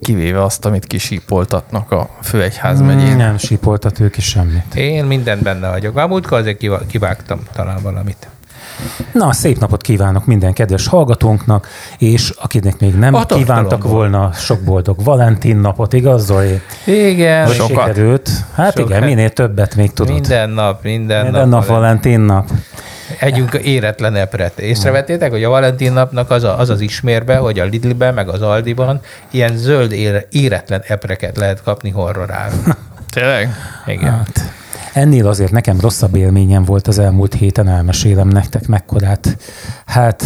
[0.00, 3.16] Kivéve azt, amit kisípoltatnak a főegyház megyén.
[3.16, 4.74] Nem sípoltat ők is semmit.
[4.74, 5.96] Én mindent benne vagyok.
[5.96, 8.28] A múltkor azért kivágtam talán valamit.
[9.12, 11.68] Na, szép napot kívánok minden kedves hallgatónknak,
[11.98, 16.60] és akinek még nem A kívántak volna sok boldog Valentin napot, igaz, Zoli?
[16.84, 17.86] Igen, Hogy sokat.
[17.86, 18.30] sikerült?
[18.54, 18.90] Hát Sokat.
[18.90, 20.12] igen, minél többet még tudod.
[20.14, 22.50] minden nap, minden, Minden nap Valentin nap.
[23.22, 24.58] Együnk éretlen epret.
[24.58, 28.42] Észrevettétek, hogy a Valentin napnak az, a, az az ismérbe, hogy a Lidlben, meg az
[28.42, 29.00] Aldiban
[29.30, 32.64] ilyen zöld ére, éretlen epreket lehet kapni horroráron.
[33.14, 33.54] Tényleg?
[33.86, 34.10] Igen.
[34.10, 34.52] Hát,
[34.92, 39.36] ennél azért nekem rosszabb élményem volt az elmúlt héten, elmesélem nektek mekkorát.
[39.86, 40.24] Hát,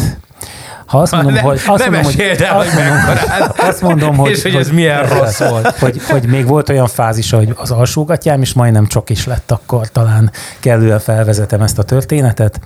[0.87, 1.61] ha azt mondom, Ne- hogy...
[1.67, 3.61] Azt ne mondom, hogy, el, azt hogy mondom, mekkorát.
[3.61, 4.31] azt mondom, hogy...
[4.31, 5.77] És hogy ez milyen rossz volt.
[5.87, 9.89] Hogy, hogy még volt olyan fázis, hogy az alsógatjám is majdnem csok is lett, akkor
[9.89, 10.31] talán
[10.61, 12.61] kellően felvezetem ezt a történetet.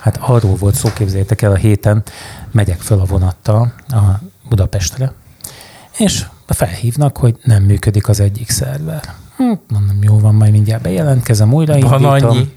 [0.00, 2.02] Hát arról volt szó, képzeljétek el a héten,
[2.50, 4.00] megyek föl a vonattal a
[4.48, 5.12] Budapestre,
[5.98, 9.00] és felhívnak, hogy nem működik az egyik szerver.
[9.36, 12.02] Hm, mondom, jó van, majd mindjárt bejelentkezem, újraindítom.
[12.02, 12.52] Van annyi.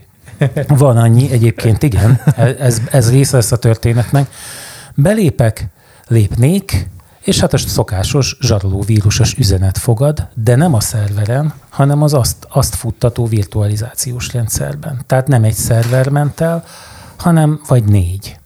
[0.68, 2.22] Van annyi, egyébként igen,
[2.60, 4.28] ez, ez része lesz a történetnek.
[4.96, 5.68] Belépek,
[6.08, 6.90] lépnék,
[7.22, 12.48] és hát a szokásos zsaroló vírusos üzenet fogad, de nem a szerveren, hanem az azt,
[12.50, 15.02] azt futtató virtualizációs rendszerben.
[15.08, 16.64] Tehát nem egy szerver ment el,
[17.16, 18.38] hanem vagy négy.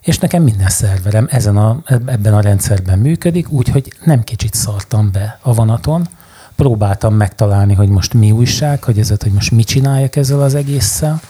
[0.00, 5.38] És nekem minden szerverem ezen a, ebben a rendszerben működik, úgyhogy nem kicsit szartam be
[5.42, 6.08] a vonaton,
[6.56, 11.20] próbáltam megtalálni, hogy most mi újság, hogy ezzel, hogy most mit csináljak ezzel az egésszel.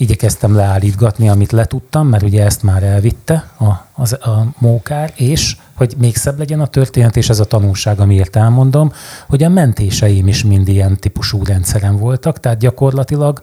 [0.00, 5.94] Igyekeztem leállítgatni, amit letudtam, mert ugye ezt már elvitte a, az, a mókár, és hogy
[5.98, 8.92] még szebb legyen a történet, és ez a tanulság, amiért elmondom,
[9.28, 13.42] hogy a mentéseim is mind ilyen típusú rendszeren voltak, tehát gyakorlatilag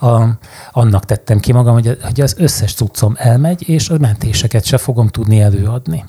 [0.00, 0.22] a,
[0.72, 5.08] annak tettem ki magam, hogy, hogy az összes cuccom elmegy, és a mentéseket se fogom
[5.08, 6.04] tudni előadni.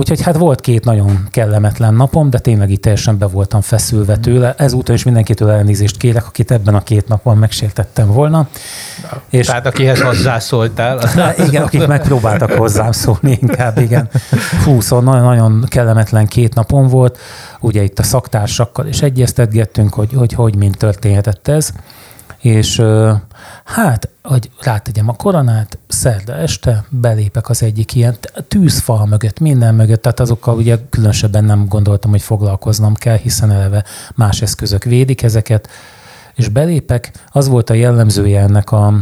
[0.00, 4.54] Úgyhogy hát volt két nagyon kellemetlen napom, de tényleg itt teljesen be voltam feszülve tőle.
[4.56, 8.48] Ezúttal is mindenkitől elnézést kérek, akit ebben a két napon megsértettem volna.
[9.30, 10.98] És Tehát akihez hozzászóltál.
[10.98, 14.08] az- Na, igen, akik megpróbáltak hozzám szólni inkább, igen.
[14.64, 17.18] Hú, szóval nagyon-nagyon kellemetlen két napom volt.
[17.60, 21.70] Ugye itt a szaktársakkal is egyeztetgettünk, hogy hogy, hogy mind történhetett ez.
[22.40, 22.82] És
[23.64, 28.16] hát, hogy rátegyem a koronát, szerda este belépek az egyik ilyen
[28.48, 33.84] tűzfal mögött, minden mögött, tehát azokkal ugye különösebben nem gondoltam, hogy foglalkoznom kell, hiszen eleve
[34.14, 35.68] más eszközök védik ezeket,
[36.34, 38.94] és belépek, az volt a jellemzője ennek a,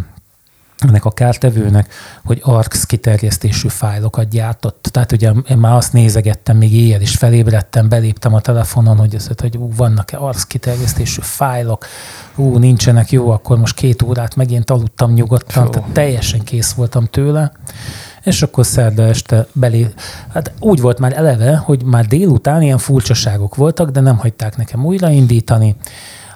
[0.78, 1.94] ennek a kártevőnek,
[2.24, 4.88] hogy ARCS kiterjesztésű fájlokat gyártott.
[4.92, 9.28] Tehát ugye én már azt nézegettem, még éjjel is felébredtem, beléptem a telefonon, hogy, ez,
[9.36, 11.86] hogy ú, vannak-e ARCS kiterjesztésű fájlok,
[12.34, 15.70] ú, nincsenek, jó, akkor most két órát megint aludtam nyugodtan, Fú.
[15.70, 17.52] tehát teljesen kész voltam tőle.
[18.22, 19.88] És akkor szerda este belé...
[20.32, 24.84] Hát úgy volt már eleve, hogy már délután ilyen furcsaságok voltak, de nem hagyták nekem
[24.84, 25.76] újraindítani.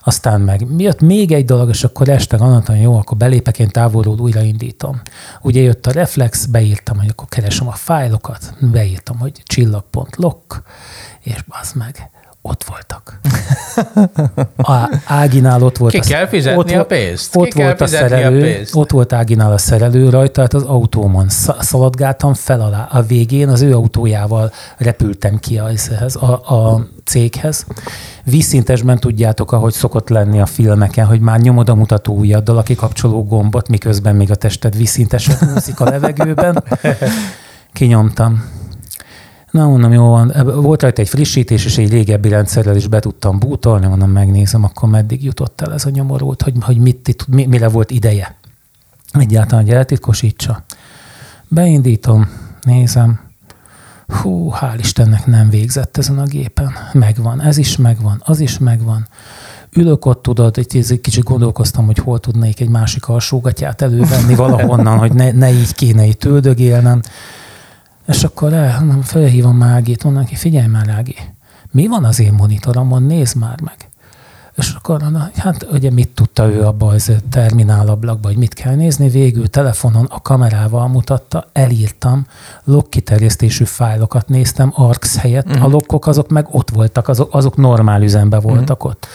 [0.05, 4.19] Aztán meg jött még egy dolog, és akkor este gondoltam, jó, akkor belépek, én távolról
[4.19, 5.01] újraindítom.
[5.43, 10.63] Ugye jött a reflex, beírtam, hogy akkor keresem a fájlokat, beírtam, hogy csillag.lock,
[11.21, 12.11] és az meg
[12.43, 13.21] ott voltak.
[14.57, 17.33] A Áginál ott volt Ki a- kell fizetni ott, a pénzt.
[17.33, 18.75] Ki Ott kell volt a fizetni a szerelő, pénzt.
[18.75, 22.89] ott volt Áginál a szerelő rajta, tehát az autómon sz- szaladgáltam fel alá.
[22.91, 25.69] A végén az ő autójával repültem ki a,
[26.21, 27.67] a, a céghez.
[28.25, 33.25] Vízszintesben tudjátok, ahogy szokott lenni a filmeken, hogy már nyomod a mutató ujjaddal a kikapcsoló
[33.25, 36.65] gombot, miközben még a tested vízszintesen úszik a levegőben.
[37.73, 38.45] Kinyomtam.
[39.53, 40.33] Na, mondom, jó van.
[40.45, 44.89] Volt rajta egy frissítés, és egy régebbi rendszerrel is be tudtam bútolni, mondom, megnézem, akkor
[44.89, 48.37] meddig jutott el ez a nyomorult, hogy, hogy mit, mi, mire volt ideje.
[49.13, 50.65] Egyáltalán, hogy eltitkosítsa.
[51.49, 52.31] Beindítom,
[52.63, 53.21] nézem.
[54.07, 56.73] Hú, hál' Istennek nem végzett ezen a gépen.
[56.93, 59.07] Megvan, ez is megvan, az is megvan.
[59.73, 65.13] Ülök ott, tudod, egy, kicsit gondolkoztam, hogy hol tudnék egy másik alsógatját elővenni valahonnan, hogy
[65.13, 67.01] ne, ne így kéne itt üldögélnem.
[68.07, 71.17] És akkor el, felhívom Ágit, mondom neki, figyelj már Ági,
[71.71, 73.91] mi van az én monitoromon, nézd már meg.
[74.55, 79.09] És akkor na, hát ugye mit tudta ő abba az terminálablakba, hogy mit kell nézni,
[79.09, 82.27] végül telefonon a kamerával mutatta, elírtam,
[82.65, 85.65] log kiterjesztésű fájlokat néztem ARCS helyett, uh-huh.
[85.65, 88.91] a lokkok azok meg ott voltak, azok, azok normál üzemben voltak uh-huh.
[88.91, 89.07] ott.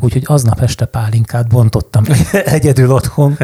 [0.00, 2.04] Úgyhogy aznap este pálinkát bontottam
[2.44, 3.38] egyedül otthon.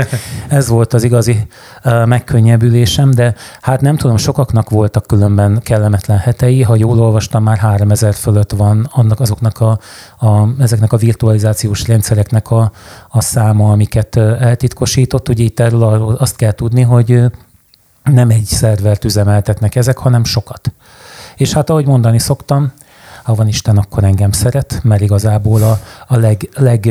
[0.49, 1.47] Ez volt az igazi
[1.83, 8.15] megkönnyebbülésem, de hát nem tudom, sokaknak voltak különben kellemetlen hetei, ha jól olvastam, már 3000
[8.15, 9.79] fölött van annak azoknak a,
[10.19, 12.73] a, ezeknek a virtualizációs rendszereknek a,
[13.09, 15.29] a száma, amiket eltitkosított.
[15.29, 17.23] Ugye itt erről azt kell tudni, hogy
[18.03, 20.73] nem egy szervert üzemeltetnek ezek, hanem sokat.
[21.37, 22.73] És hát ahogy mondani szoktam,
[23.27, 26.89] ha van Isten, akkor engem szeret, mert igazából a, a leg, leg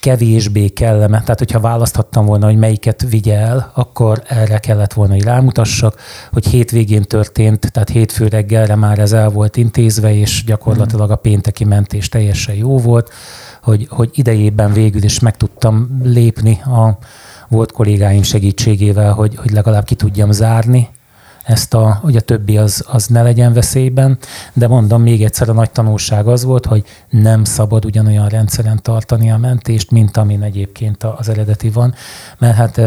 [0.00, 1.22] kevésbé kellemet.
[1.22, 6.00] Tehát, hogyha választhattam volna, hogy melyiket vigye el, akkor erre kellett volna, hogy rámutassak,
[6.32, 11.64] hogy hétvégén történt, tehát hétfő reggelre már ez el volt intézve, és gyakorlatilag a pénteki
[11.64, 13.10] mentés teljesen jó volt,
[13.62, 16.98] hogy, hogy idejében végül is meg tudtam lépni a
[17.48, 20.88] volt kollégáim segítségével, hogy, hogy legalább ki tudjam zárni
[21.46, 24.18] ezt a, hogy a többi az, az ne legyen veszélyben,
[24.52, 29.30] de mondom még egyszer a nagy tanulság az volt, hogy nem szabad ugyanolyan rendszeren tartani
[29.30, 31.94] a mentést, mint amin egyébként az eredeti van,
[32.38, 32.80] mert hát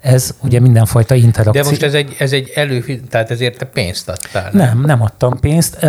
[0.00, 1.62] ez ugye mindenfajta interakció.
[1.62, 4.50] De most ez egy, ez egy elő, tehát ezért te pénzt adtál.
[4.52, 5.86] Nem, nem adtam pénzt.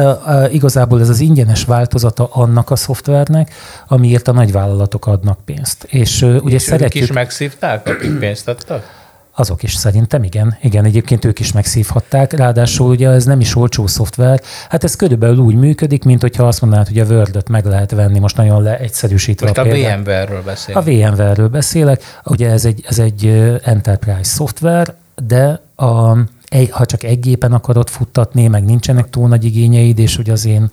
[0.52, 3.54] Igazából ez az ingyenes változata annak a szoftvernek,
[3.88, 5.84] amiért a nagyvállalatok adnak pénzt.
[5.84, 7.04] És, ugye és szeretjük...
[7.04, 8.96] ők is megszívták, akik pénzt adtak?
[9.40, 10.58] Azok is szerintem, igen.
[10.62, 12.34] Igen, egyébként ők is megszívhatták.
[12.34, 14.42] Ráadásul ugye ez nem is olcsó szoftver.
[14.70, 18.20] Hát ez körülbelül úgy működik, mint hogyha azt mondanád, hogy a word meg lehet venni,
[18.20, 19.66] most nagyon leegyszerűsítve Most a, a.
[19.66, 20.88] VMware-ről beszélünk.
[20.88, 22.02] A VMware-ről beszélek.
[22.24, 23.26] Ugye ez egy, ez egy
[23.64, 24.94] enterprise szoftver,
[25.28, 26.18] de a,
[26.50, 30.46] egy, ha csak egy gépen akarod futtatni, meg nincsenek túl nagy igényeid, és hogy az
[30.46, 30.72] én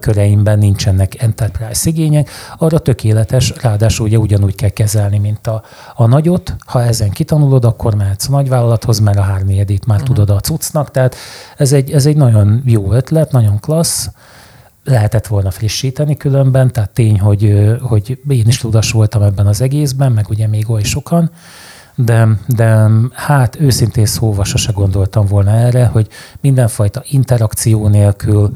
[0.00, 5.62] köreimben nincsenek enterprise igények, arra tökéletes, ráadásul ugye ugyanúgy kell kezelni, mint a,
[5.94, 6.56] a nagyot.
[6.66, 10.14] Ha ezen kitanulod, akkor mehetsz a nagyvállalathoz, mert a hárnégyedét már uh-huh.
[10.14, 11.16] tudod a cuccnak, tehát
[11.56, 14.10] ez egy, ez egy nagyon jó ötlet, nagyon klassz,
[14.84, 20.12] lehetett volna frissíteni különben, tehát tény, hogy, hogy én is tudas voltam ebben az egészben,
[20.12, 21.30] meg ugye még oly sokan,
[21.94, 26.08] de, de hát őszintén szóval sose gondoltam volna erre, hogy
[26.40, 28.50] mindenfajta interakció nélkül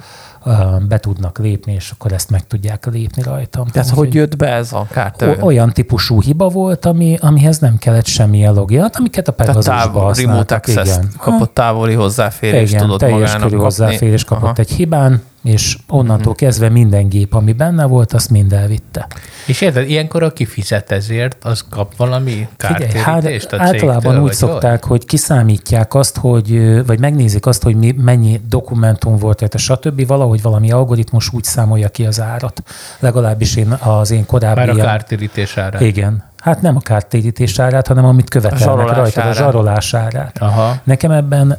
[0.89, 3.67] be tudnak lépni, és akkor ezt meg tudják lépni rajtam.
[3.67, 5.31] Tehát hogy jött be ez a kártya?
[5.31, 9.71] O- olyan típusú hiba volt, ami, amihez nem kellett semmilyen login, hát amiket a Pegasusba
[9.71, 10.67] távol, remote használtak.
[10.67, 13.57] access kapott távoli hozzáférést, Igen, tudott teljes magának kapni.
[13.57, 14.55] hozzáférés kapott Aha.
[14.57, 19.07] Egy hibán, és onnantól kezdve minden gép, ami benne volt, azt mind elvitte.
[19.47, 24.21] És érted, ilyenkor aki fizet ezért, az kap valami Figyelj, hát kártérítést a általában cégtől,
[24.21, 29.41] úgy vagy szokták, hogy kiszámítják azt, hogy, vagy megnézik azt, hogy mi, mennyi dokumentum volt
[29.41, 30.07] rajta, stb.
[30.07, 32.63] Valahogy valami algoritmus úgy számolja ki az árat.
[32.99, 34.61] Legalábbis én az én korábbi...
[34.61, 35.81] Már a kártérítés ára.
[35.81, 36.25] Igen.
[36.37, 39.37] Hát nem a kártérítés árát, hanem amit követelnek rajta, a árát.
[39.37, 40.39] zsarolás árát.
[40.39, 40.77] Aha.
[40.85, 41.59] Nekem ebben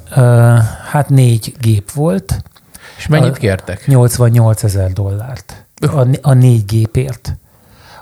[0.89, 2.41] hát négy gép volt,
[2.97, 3.87] És mennyit A- kértek?
[3.87, 7.35] 88 ezer dollárt a, a négy gépért.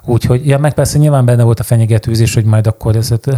[0.07, 3.29] Úgyhogy, ja, meg persze nyilván benne volt a fenyegetőzés, hogy majd akkor ezt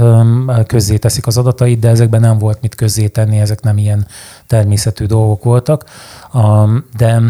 [0.65, 4.07] közzé teszik az adatait, de ezekben nem volt mit közzé tenni, ezek nem ilyen
[4.47, 5.83] természetű dolgok voltak.
[6.97, 7.21] De,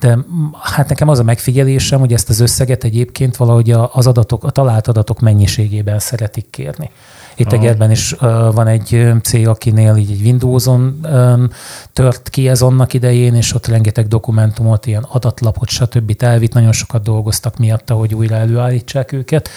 [0.00, 0.18] de
[0.62, 4.88] hát nekem az a megfigyelésem, hogy ezt az összeget egyébként valahogy az adatok, a talált
[4.88, 6.90] adatok mennyiségében szeretik kérni.
[7.36, 8.18] Itt Egerben is uh,
[8.54, 11.48] van egy cég, akinél így egy Windows-on um,
[11.92, 16.14] tört ki ez annak idején, és ott rengeteg dokumentumot, ilyen adatlapot, stb.
[16.18, 16.52] elvitt.
[16.52, 19.48] Nagyon sokat dolgoztak miatta, hogy újra előállítsák őket,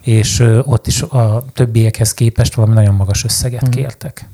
[0.00, 3.70] és uh, ott is a többiekhez képest valami nagyon magas összeget Mhm.
[3.70, 4.28] kértek.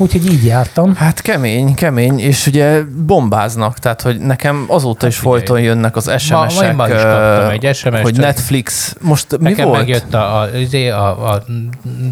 [0.00, 0.94] Úgyhogy így jártam.
[0.94, 5.36] Hát kemény, kemény, és ugye bombáznak, tehát hogy nekem azóta is figyelj.
[5.36, 8.02] folyton jönnek az Ma, SMS-ek, ma is ö, kaptam egy SMS-t.
[8.02, 9.78] hogy Netflix, most mi Nekem volt?
[9.78, 11.44] megjött a, a, izé, a, a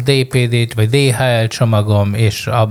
[0.03, 2.69] DPD-t, vagy DHL csomagom, és a,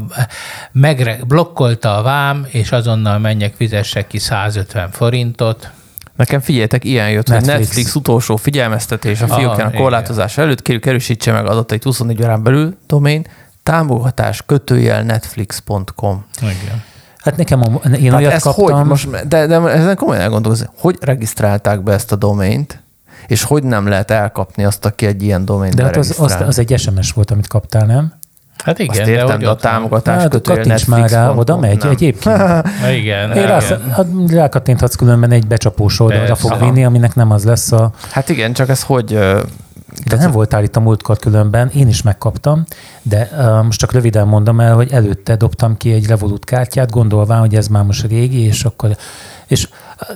[0.72, 5.70] megre, blokkolta a vám, és azonnal menjek, fizessek ki 150 forintot.
[6.16, 7.54] Nekem figyeljetek, ilyen jött, Netflix.
[7.54, 9.82] hogy Netflix utolsó figyelmeztetés a fiókjának igen.
[9.82, 13.26] korlátozása előtt, kérjük erősítse meg adatait 24 órán belül, domain,
[13.68, 16.24] támogatás kötőjel netflix.com.
[16.40, 16.82] Igen.
[17.18, 18.76] Hát nekem a, én Tehát olyat ez kaptam.
[18.76, 22.82] hogy, most, de, de ezen komolyan elgondolkozni, hogy regisztrálták be ezt a domaint,
[23.26, 26.58] és hogy nem lehet elkapni azt, aki egy ilyen domaint de hát az, az, az,
[26.58, 28.12] egy SMS volt, amit kaptál, nem?
[28.64, 31.56] Hát igen, Azt értem, hogy de a támogatás Hát kötőjel kattints már rá, netflix.com, oda
[31.56, 31.90] megy nem.
[31.90, 32.36] egyébként.
[32.36, 32.62] Na
[33.00, 33.90] Igen, Én rá, igen.
[33.90, 36.48] hát rákattinthatsz különben egy becsapós oldalra Persze.
[36.48, 37.90] fog vinni, aminek nem az lesz a...
[38.10, 39.18] Hát igen, csak ez hogy...
[40.06, 42.64] De nem voltál itt a múltkor különben, én is megkaptam,
[43.02, 47.40] de uh, most csak röviden mondom el, hogy előtte dobtam ki egy Revolut kártyát, gondolván,
[47.40, 48.96] hogy ez már most régi, és akkor
[49.46, 49.68] és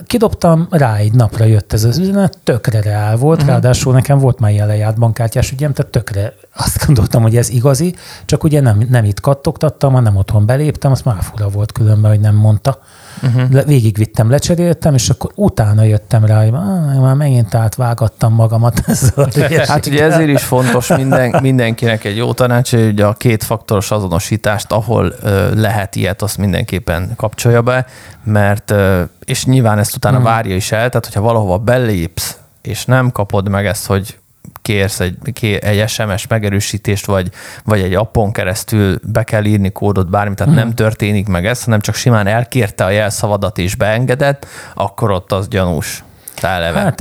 [0.05, 3.51] kidobtam, rá egy napra jött ez az üzenet, tökre reál volt, uh-huh.
[3.51, 7.95] ráadásul nekem volt már ilyen lejárt bankkártyás ügyem, tehát tökre azt gondoltam, hogy ez igazi,
[8.25, 12.19] csak ugye nem, nem itt kattogtattam, hanem otthon beléptem, azt már fura volt különben, hogy
[12.19, 12.79] nem mondta.
[13.21, 13.63] Uh-huh.
[13.65, 19.33] Végigvittem, lecseréltem, és akkor utána jöttem rá, hogy "Á, már megint átvágattam magamat ezzel Hát
[19.33, 24.71] hülyeséggel." ugye ezért is fontos minden, mindenkinek egy jó tanács, hogy ugye a kétfaktoros azonosítást,
[24.71, 27.85] ahol ö, lehet ilyet, azt mindenképpen kapcsolja be,
[28.23, 30.25] mert, ö, és nyilván ezt utána Mhm.
[30.25, 34.17] várja is el, tehát hogyha valahova belépsz, és nem kapod meg ezt, hogy
[34.63, 37.29] kérsz egy, kér, egy SMS megerősítést, vagy,
[37.65, 40.61] vagy egy appon keresztül be kell írni kódot, bármi, tehát Mhm.
[40.61, 45.47] nem történik meg ez, hanem csak simán elkérte a jelszavadat és beengedett, akkor ott az
[45.47, 46.03] gyanús.
[46.41, 46.79] Eleve.
[46.79, 46.99] Hát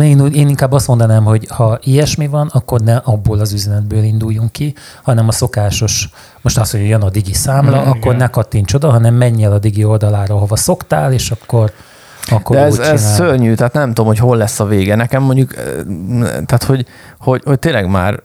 [0.00, 4.52] én, én inkább azt mondanám, hogy ha ilyesmi van, akkor ne abból az üzenetből induljunk
[4.52, 6.08] ki, hanem a szokásos,
[6.40, 8.16] most azt, hogy jön a digi számla, Mm, akkor igen.
[8.16, 11.72] ne kattints oda, hanem menj el a digi oldalára, ahova szoktál, és akkor,
[12.30, 14.94] akkor De ez, ez szörnyű, tehát nem tudom, hogy hol lesz a vége.
[14.94, 15.64] Nekem mondjuk, eh,
[16.20, 16.86] tehát hogy,
[17.18, 18.22] hogy, hogy tényleg már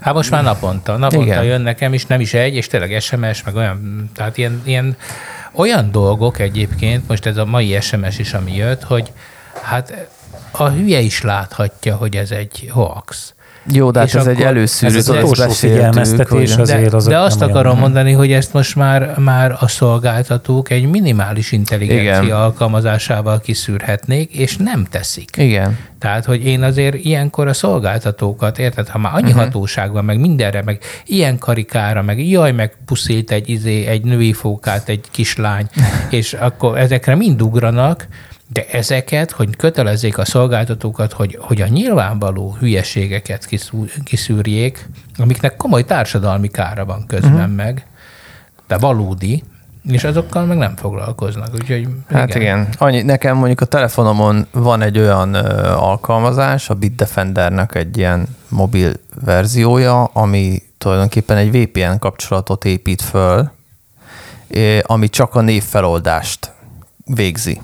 [0.00, 1.24] Hát most már naponta, naponta.
[1.24, 1.44] Igen.
[1.44, 4.96] jön nekem is, nem is egy, és tényleg SMS, meg olyan, tehát ilyen, ilyen
[5.52, 9.12] olyan dolgok egyébként, most ez a mai SMS is, ami jött, hogy
[9.62, 10.08] hát
[10.50, 13.34] a hülye is láthatja, hogy ez egy hoax.
[13.72, 17.12] Jó, de hát ez egy előszűrő, ez az utolsó figyelmeztetés hogy- az- Azért De, azok
[17.12, 21.52] de azt nem olyan- akarom mondani, hogy ezt most már, már a szolgáltatók egy minimális
[21.52, 22.36] intelligencia Igen.
[22.36, 25.30] alkalmazásával kiszűrhetnék, és nem teszik.
[25.36, 25.78] Igen.
[25.98, 29.42] Tehát, hogy én azért ilyenkor a szolgáltatókat, érted, ha már annyi uh-huh.
[29.42, 34.32] hatóság van, meg mindenre, meg ilyen karikára, meg jaj, meg puszilt egy, izé, egy női
[34.32, 35.66] fókát, egy kislány,
[36.10, 38.06] és akkor ezekre mind ugranak,
[38.58, 44.88] de ezeket, hogy kötelezzék a szolgáltatókat, hogy, hogy a nyilvánvaló hülyeségeket kiszú- kiszűrjék,
[45.18, 47.54] amiknek komoly társadalmi kára van közben uh-huh.
[47.54, 47.86] meg,
[48.66, 49.42] de valódi,
[49.88, 51.48] és azokkal meg nem foglalkoznak.
[51.54, 52.40] Úgyhogy Hát igen.
[52.40, 52.68] igen.
[52.78, 58.92] Annyi, nekem mondjuk a telefonomon van egy olyan ö, alkalmazás, a Bitdefendernek egy ilyen mobil
[59.24, 63.50] verziója, ami tulajdonképpen egy VPN kapcsolatot épít föl,
[64.48, 66.52] é, ami csak a névfeloldást
[67.04, 67.60] végzi.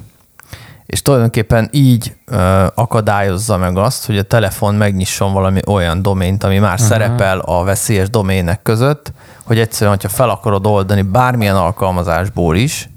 [0.86, 6.58] És tulajdonképpen így ö, akadályozza meg azt, hogy a telefon megnyisson valami olyan domént, ami
[6.58, 6.88] már uh-huh.
[6.88, 9.12] szerepel a veszélyes domének között,
[9.44, 12.88] hogy egyszerűen, hogyha fel akarod oldani bármilyen alkalmazásból is,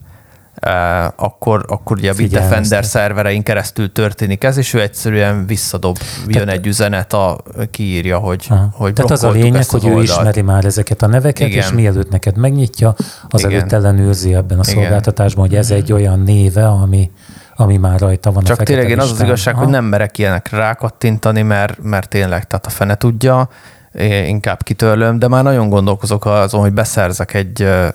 [0.55, 2.13] eh, akkor, akkor ugye a.
[2.13, 7.37] Bitdefender szerverein keresztül történik ez, és ő egyszerűen visszadob, jön egy üzenet, a,
[7.71, 8.69] kiírja, hogy, Aha.
[8.73, 10.19] hogy Tehát az a lényeg, az hogy ő oldalt.
[10.19, 11.63] ismeri már ezeket a neveket, Igen.
[11.63, 12.95] és mielőtt neked megnyitja,
[13.29, 13.73] azelőtt Igen.
[13.73, 14.81] ellenőrzi ebben a Igen.
[14.81, 17.11] szolgáltatásban, hogy ez egy olyan néve, ami,
[17.59, 19.63] ami már rajta van Csak tényleg én az az igazság, Aha.
[19.63, 23.49] hogy nem merek ilyenekre rákattintani, mert, mert tényleg, tehát a fene tudja,
[23.93, 27.87] én inkább kitörlöm, de már nagyon gondolkozok azon, hogy beszerzek egy, ö,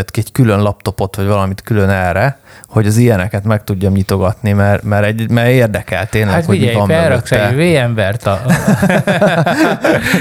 [0.00, 2.38] egy tehát egy külön laptopot, vagy valamit külön erre,
[2.68, 6.60] hogy az ilyeneket meg tudjam nyitogatni, mert, mert, egy, mert érdekel tényleg, Hát hogy mi
[6.60, 7.48] figyelj, van felraksz mögötte.
[7.48, 8.40] egy VMware-t a...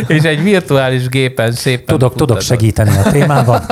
[0.14, 3.62] és egy virtuális gépen szépen Tudok, tudok segíteni a témában.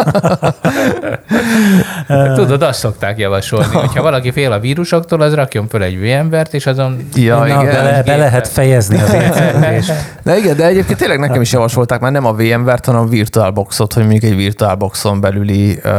[2.35, 6.65] Tudod, azt szokták javasolni, hogyha valaki fél a vírusoktól, az rakjon föl egy VMware-t, és
[6.65, 7.07] azon...
[7.13, 7.65] Ja, Na, igen.
[7.65, 9.93] Be, be lehet fejezni az értelmezést.
[10.23, 13.93] De igen, de egyébként tényleg nekem is javasolták már nem a VMware-t, hanem a VirtualBoxot,
[13.93, 15.96] hogy mondjuk egy VirtualBoxon belüli uh,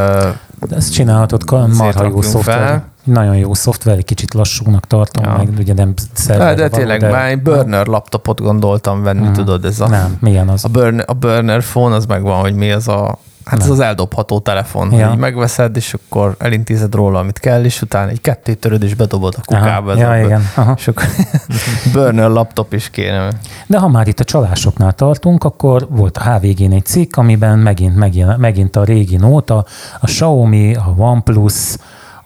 [0.68, 2.58] De Ezt csinálhatod, marha jó szoftver.
[2.58, 2.84] fel.
[3.04, 5.36] Nagyon jó szoftver, egy kicsit lassúnak tartom, Ja.
[5.36, 9.32] meg ugye nem de, szerverre de való, tényleg már egy burner laptopot gondoltam venni, Mhm.
[9.32, 10.64] tudod, ez a, Nem, milyen az?
[10.64, 14.38] a, burner, a burner phone, az megvan, hogy mi az a Hát ez az eldobható
[14.38, 15.08] telefon, Ja.
[15.08, 19.34] hogy megveszed, és akkor elintézed róla, amit kell, és utána egy kettőt töröd, és bedobod
[19.36, 19.92] a kukába.
[19.92, 20.42] ez ja, a- igen.
[20.54, 20.74] Aha.
[20.76, 21.04] És akkor
[21.92, 23.28] burner laptop is kéne.
[23.66, 27.96] De ha már itt a csalásoknál tartunk, akkor volt a HVG-n egy cikk, amiben megint,
[27.96, 29.64] megint, megint a régi nóta,
[30.00, 31.76] a Xiaomi, a OnePlus,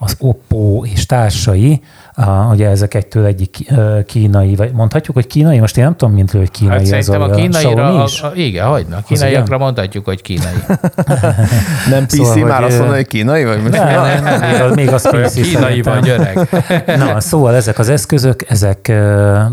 [0.03, 1.81] az Oppo és társai,
[2.15, 3.73] a, ugye ezek egytől egyik
[4.07, 7.29] kínai, vagy mondhatjuk, hogy kínai, most én nem tudom, mint hogy kínai Hát szerintem a
[7.29, 8.23] Xiaomi kínaira, a, is.
[8.23, 8.97] a, igen, hagyna.
[8.97, 10.65] A kínaiakra mondhatjuk, hogy kínai.
[11.91, 13.73] Nem PC, Szóval, már azt mondod, hogy kínai, vagy most?
[13.73, 16.49] Nem, nem, nem, még az, még az PC kínai vagy öreg.
[16.99, 18.93] Na, szóval ezek az eszközök, ezek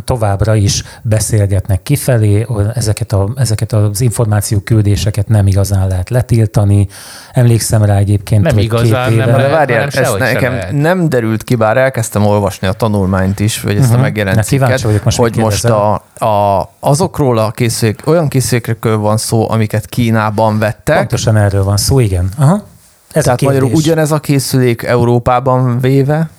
[0.04, 6.88] továbbra is beszélgetnek kifelé, ezeket, a, ezeket az információküldéseket nem igazán lehet letiltani.
[7.34, 10.54] Emlékszem rá egyébként, Nem hogy igazán, két éve, nem várjál, hanem ez sehogy se nekem
[10.58, 10.72] lehet.
[10.72, 14.02] nem derült ki, bár elkezdtem olvasni a tanulmányt is, vagy ezt a Mhm.
[14.02, 15.94] megjelent cikket, most, hogy most a,
[16.26, 22.00] a, azokról a készülék, olyan készülékekről van szó, amiket Kínában vettek, Pontosan erről van szó,
[22.00, 22.30] igen.
[22.38, 22.64] Aha.
[23.12, 26.30] Ez tehát a magyarul ugyanez a készülék Európában véve,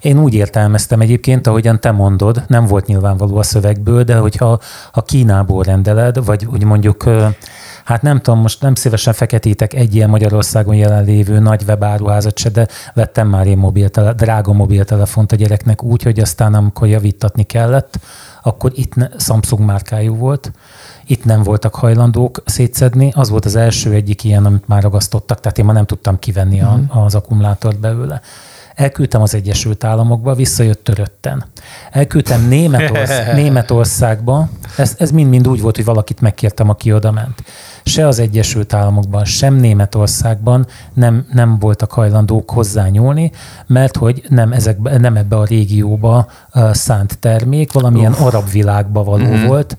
[0.00, 4.58] Én úgy értelmeztem egyébként, ahogyan te mondod, nem volt nyilvánvaló a szövegből, de hogyha
[4.92, 7.04] ha Kínából rendeled, vagy úgy mondjuk,
[7.86, 12.68] hát nem tudom, most nem szívesen feketítek egy ilyen Magyarországon jelenlévő nagy webáruházat se, de
[12.94, 17.98] vettem már én mobiltele, drága mobiltelefont a gyereknek úgy, hogy aztán amikor javítatni kellett,
[18.42, 20.52] akkor itt ne, Samsung márkájú volt,
[21.06, 25.58] itt nem voltak hajlandók szétszedni, az volt az első egyik ilyen, amit már ragasztottak, tehát
[25.58, 28.20] én már nem tudtam kivenni a, az akkumulátort belőle.
[28.76, 31.44] Elküldtem az Egyesült Államokba, visszajött törötten.
[31.90, 37.42] Elküldtem Németország, Németországba, ez, ez mind-mind úgy volt, hogy valakit megkértem, aki oda ment.
[37.84, 43.30] Se az Egyesült Államokban, sem Németországban nem, nem voltak hajlandók hozzányúlni,
[43.66, 48.20] mert hogy nem, ezekbe, nem ebbe a régióba uh, szánt termék, valamilyen Uf.
[48.20, 49.46] arab világba való mm-hmm.
[49.46, 49.76] volt.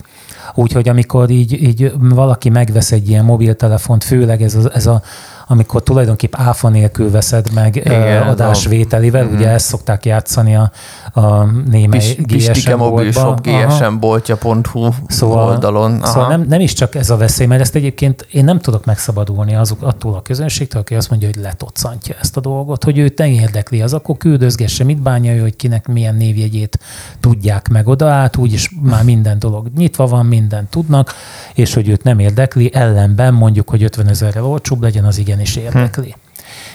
[0.53, 5.01] Úgyhogy amikor így, így valaki megvesz egy ilyen mobiltelefont, főleg ez a, ez a
[5.47, 9.29] amikor tulajdonképp áfa nélkül veszed meg Igen, adásvételivel, a...
[9.29, 9.53] ugye mm.
[9.53, 10.71] ezt szokták játszani a,
[11.13, 13.37] a némely Pis, GSM boltba.
[13.41, 15.95] gsmboltja.hu szóval, oldalon.
[15.95, 16.11] Aha.
[16.11, 19.55] Szóval nem, nem is csak ez a veszély, mert ezt egyébként én nem tudok megszabadulni
[19.55, 23.29] azok, attól a közönségtől, aki azt mondja, hogy letocantja ezt a dolgot, hogy őt nem
[23.29, 26.79] érdekli, az akkor küldözgesse, mit bánja ő, hogy kinek milyen névjegyét
[27.19, 31.13] tudják meg oda át, úgyis már minden dolog nyitva van, minden tudnak,
[31.53, 36.15] és hogy őt nem érdekli, ellenben mondjuk, hogy 50 ezerrel olcsóbb legyen, az igenis érdekli.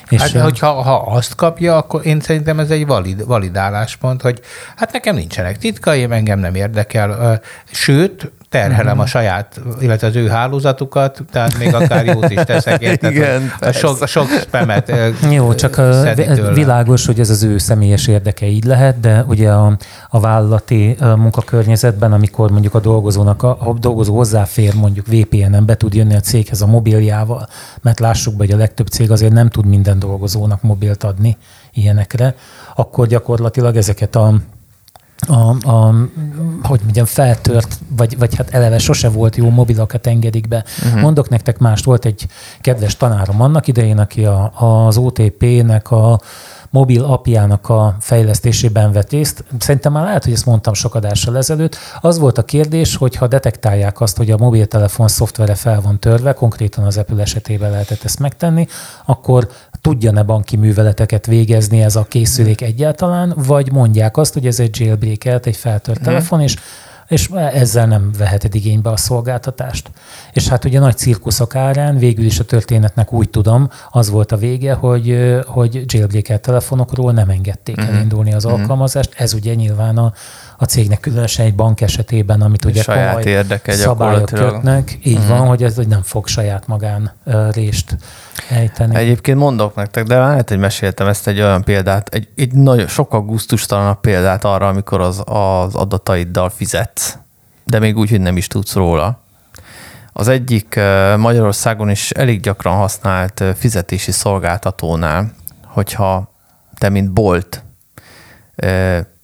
[0.08, 0.14] Hm.
[0.14, 4.40] És hát, hogyha ha azt kapja, akkor én szerintem ez egy valid, valid álláspont, hogy
[4.76, 7.40] hát nekem nincsenek titkaim, engem nem érdekel.
[7.70, 9.02] Sőt, terhelem uh-huh.
[9.02, 13.10] a saját, illetve az ő hálózatukat, tehát még akár jót is teszek, érted?
[13.10, 14.92] Igen, a sok, a sok spamet
[15.30, 16.14] Jó, csak a
[16.54, 19.76] világos, hogy ez az ő személyes érdeke így lehet, de ugye a,
[20.10, 25.94] a vállalati munkakörnyezetben, amikor mondjuk a dolgozónak, a, a dolgozó hozzáfér mondjuk VPN-en be tud
[25.94, 27.48] jönni a céghez a mobiljával,
[27.82, 31.36] mert lássuk be, hogy a legtöbb cég azért nem tud minden dolgozónak mobilt adni
[31.72, 32.34] ilyenekre,
[32.74, 34.34] akkor gyakorlatilag ezeket a
[35.26, 35.94] a, a,
[36.62, 40.64] hogy mondjam, feltört, vagy, vagy hát eleve sose volt jó mobilokat engedik be.
[40.84, 41.00] Uh-huh.
[41.00, 42.26] Mondok nektek mást, volt egy
[42.60, 46.20] kedves tanárom annak idején, aki a, az OTP-nek a
[46.72, 49.44] mobil apjának a fejlesztésében vett részt.
[49.58, 51.76] Szerintem már lehet, hogy ezt mondtam sok adással ezelőtt.
[52.00, 56.32] Az volt a kérdés, hogy ha detektálják azt, hogy a mobiltelefon szoftvere fel van törve,
[56.32, 58.66] konkrétan az Apple esetében lehetett ezt megtenni,
[59.04, 59.48] akkor
[59.80, 65.46] tudja-e banki műveleteket végezni ez a készülék egyáltalán, vagy mondják azt, hogy ez egy jailbreak
[65.46, 66.06] egy feltört hmm.
[66.06, 66.56] telefon, és
[67.12, 69.90] és ezzel nem veheted igénybe a szolgáltatást.
[70.32, 74.36] És hát ugye nagy cirkuszok árán végül is a történetnek úgy tudom, az volt a
[74.36, 77.94] vége, hogy, hogy jailbreak telefonokról nem engedték uh-huh.
[77.94, 78.60] elindulni az uh-huh.
[78.60, 79.14] alkalmazást.
[79.16, 80.12] Ez ugye nyilván a,
[80.58, 85.38] a cégnek különösen egy bank esetében, amit ugye saját komoly érdeke szabályok kötnek, így uh-huh.
[85.38, 87.12] van, hogy ez hogy nem fog saját magán
[87.50, 87.96] részt
[88.48, 88.96] ejteni.
[88.96, 93.20] Egyébként mondok nektek, de lehet, hogy meséltem ezt egy olyan példát, egy, egy nagyon sokkal
[93.22, 97.16] gusztustalanabb példát arra, amikor az, az adataiddal fizetsz,
[97.64, 99.20] de még úgy, hogy nem is tudsz róla.
[100.12, 100.80] Az egyik
[101.16, 105.32] Magyarországon is elég gyakran használt fizetési szolgáltatónál,
[105.64, 106.32] hogyha
[106.78, 107.62] te, mint bolt,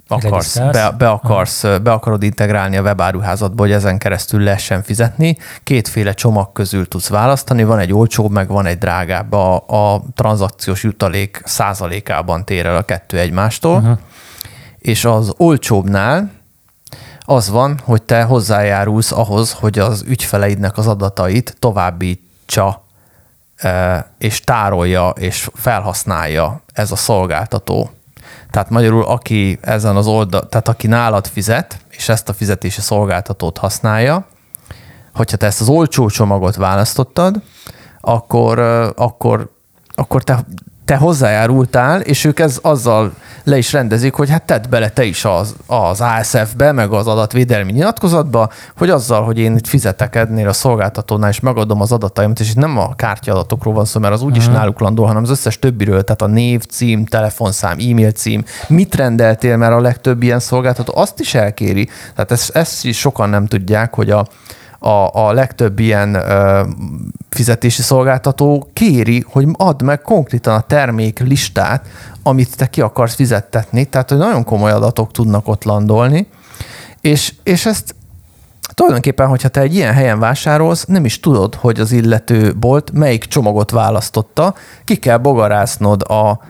[0.09, 5.37] akarsz, be, be, akarsz, be akarod integrálni a webáruházadba, hogy ezen keresztül lehessen fizetni.
[5.62, 9.33] Kétféle csomag közül tudsz választani, van egy olcsóbb, meg van egy drágább.
[9.33, 13.77] A, a tranzakciós jutalék százalékában tér el a kettő egymástól.
[13.77, 13.99] Uh-huh.
[14.79, 16.31] És az olcsóbbnál
[17.25, 22.85] az van, hogy te hozzájárulsz ahhoz, hogy az ügyfeleidnek az adatait továbbítsa
[24.18, 27.90] és tárolja és felhasználja ez a szolgáltató.
[28.51, 33.59] Tehát magyarul, aki ezen az oldal, tehát aki nálad fizet, és ezt a fizetési szolgáltatót
[33.59, 34.27] használja,
[35.15, 37.43] hogyha te ezt az olcsó csomagot választottad,
[38.01, 38.59] akkor,
[38.97, 39.53] akkor,
[39.95, 40.45] akkor te
[40.88, 43.12] te hozzájárultál, és ők ez azzal
[43.44, 47.72] le is rendezik, hogy hát tedd bele te is az, az ASF-be, meg az adatvédelmi
[47.72, 52.51] nyilatkozatba, hogy azzal, hogy én itt fizetek ennél a szolgáltatónál, és megadom az adataimat, és
[52.51, 54.59] itt nem a kártyadatokról van szó, mert az úgyis uh-huh.
[54.59, 59.57] náluk landol, hanem az összes többiről, tehát a név, cím, telefonszám, e-mail cím, mit rendeltél,
[59.57, 61.88] mert a legtöbb ilyen szolgáltató azt is elkéri.
[62.14, 64.27] Tehát ezt, ezt is sokan nem tudják, hogy a,
[64.79, 66.62] a, a legtöbb ilyen ö,
[67.31, 71.87] fizetési szolgáltató kéri, hogy add meg konkrétan a termék listát,
[72.23, 76.29] amit te ki akarsz fizettetni, tehát hogy nagyon komoly adatok tudnak ott landolni,
[77.01, 77.95] és, és ezt
[78.75, 83.25] tulajdonképpen, hogyha te egy ilyen helyen vásárolsz, nem is tudod, hogy az illető bolt melyik
[83.25, 86.41] csomagot választotta, ki kell bogarásznod a,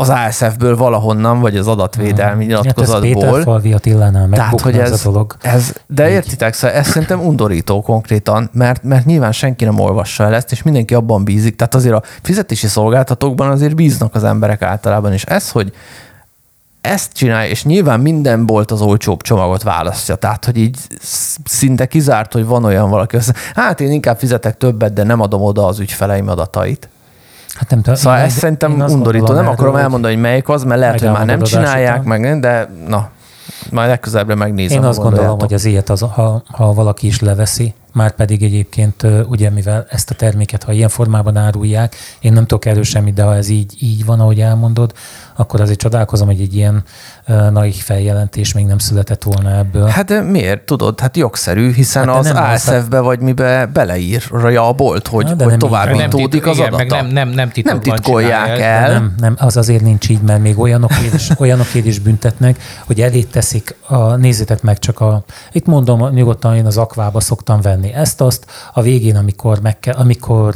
[0.00, 2.46] az ASF-ből valahonnan, vagy az adatvédelmi hmm.
[2.46, 3.08] nyilatkozatból.
[3.08, 5.36] Hát ez Péter Falvi Attilánál Tehát, hogy ez, ez a dolog.
[5.40, 6.14] Ez, de Így.
[6.14, 10.62] értitek, szóval ez szerintem undorító konkrétan, mert, mert nyilván senki nem olvassa el ezt, és
[10.62, 11.56] mindenki abban bízik.
[11.56, 15.72] Tehát azért a fizetési szolgáltatókban azért bíznak az emberek általában, és ez, hogy
[16.80, 20.14] ezt csinálja, és nyilván minden bolt az olcsóbb csomagot választja.
[20.14, 20.78] Tehát, hogy így
[21.44, 25.42] szinte kizárt, hogy van olyan valaki, hogy hát én inkább fizetek többet, de nem adom
[25.42, 26.88] oda az ügyfeleim adatait.
[27.54, 27.94] Hát nem tudom.
[27.94, 29.32] Szóval ez szerintem undorító.
[29.32, 33.08] Nem akarom elmondani, hogy melyik az, mert lehet, hogy már nem csinálják meg, de na,
[33.70, 34.78] majd legközelebbre megnézem.
[34.78, 39.06] Én azt gondolom, hogy az ilyet, az, ha, ha valaki is leveszi, már pedig egyébként
[39.28, 43.22] ugye mivel ezt a terméket, ha ilyen formában árulják, én nem tudok erről semmit, de
[43.22, 44.92] ha ez így, így van, ahogy elmondod,
[45.36, 46.82] akkor azért csodálkozom, hogy egy ilyen
[47.50, 49.86] naik feljelentés még nem született volna ebből.
[49.86, 50.62] Hát de miért?
[50.62, 56.46] Tudod, hát jogszerű, hiszen hát az ASF-be vagy mibe beleírja a bolt, hogy, hogy továbbítódik
[56.46, 56.76] az adata.
[56.76, 58.92] Meg nem, nem, nem, nem titkolják el.
[58.92, 63.22] Nem, nem, az azért nincs így, mert még olyanokért is, olyanokért is büntetnek, hogy elé
[63.22, 65.22] teszik, a, nézzétek meg csak a,
[65.52, 70.54] itt mondom, nyugodtan én az akvába szoktam venni ezt-azt, a végén, amikor, meg kell, amikor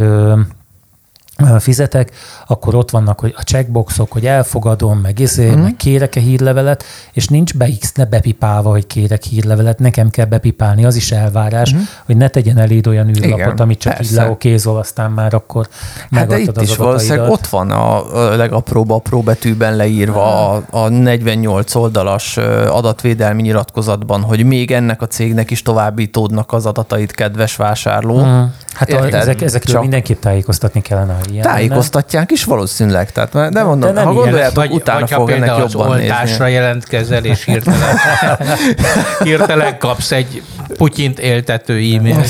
[1.59, 2.11] fizetek,
[2.47, 5.61] akkor ott vannak hogy a checkboxok, hogy elfogadom, meg izé, mm.
[5.61, 10.85] meg kérek-e hírlevelet, és nincs be X, ne bepipálva, hogy kérek hírlevelet, nekem kell bepipálni,
[10.85, 11.79] az is elvárás, mm.
[12.07, 14.11] hogy ne tegyen eléd olyan űrlapot, Igen, amit csak persze.
[14.11, 15.68] így leokézol, aztán már akkor
[16.11, 18.03] hát de itt is valószínűleg ott van a
[18.37, 22.37] legapróbb apró betűben leírva a, a 48 oldalas
[22.68, 28.25] adatvédelmi nyilatkozatban, hogy még ennek a cégnek is továbbítódnak az adatait, kedves vásárló.
[28.25, 28.42] Mm.
[28.75, 29.83] Hát a, ezek, ezekről Csak...
[29.83, 31.16] mindenképp tájékoztatni kellene.
[31.30, 33.12] Ilyen, Tájékoztatják is valószínűleg.
[33.12, 36.10] Tehát nem mondom, de nem ha gondoljátok, vagy, utána vagy fog ennek jobban nézni.
[36.10, 37.96] oltásra jelentkezel, és hirtelen,
[39.24, 40.42] hirtelen kapsz egy
[40.76, 42.28] Putyint éltető e-mailt.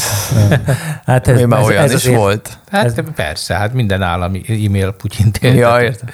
[1.07, 2.59] hát ez, már ez, olyan ez is azért, volt.
[2.71, 2.95] Hát ez...
[3.15, 5.61] persze, hát minden állami e-mail Putyint éltető.
[5.61, 6.09] Ja, értem.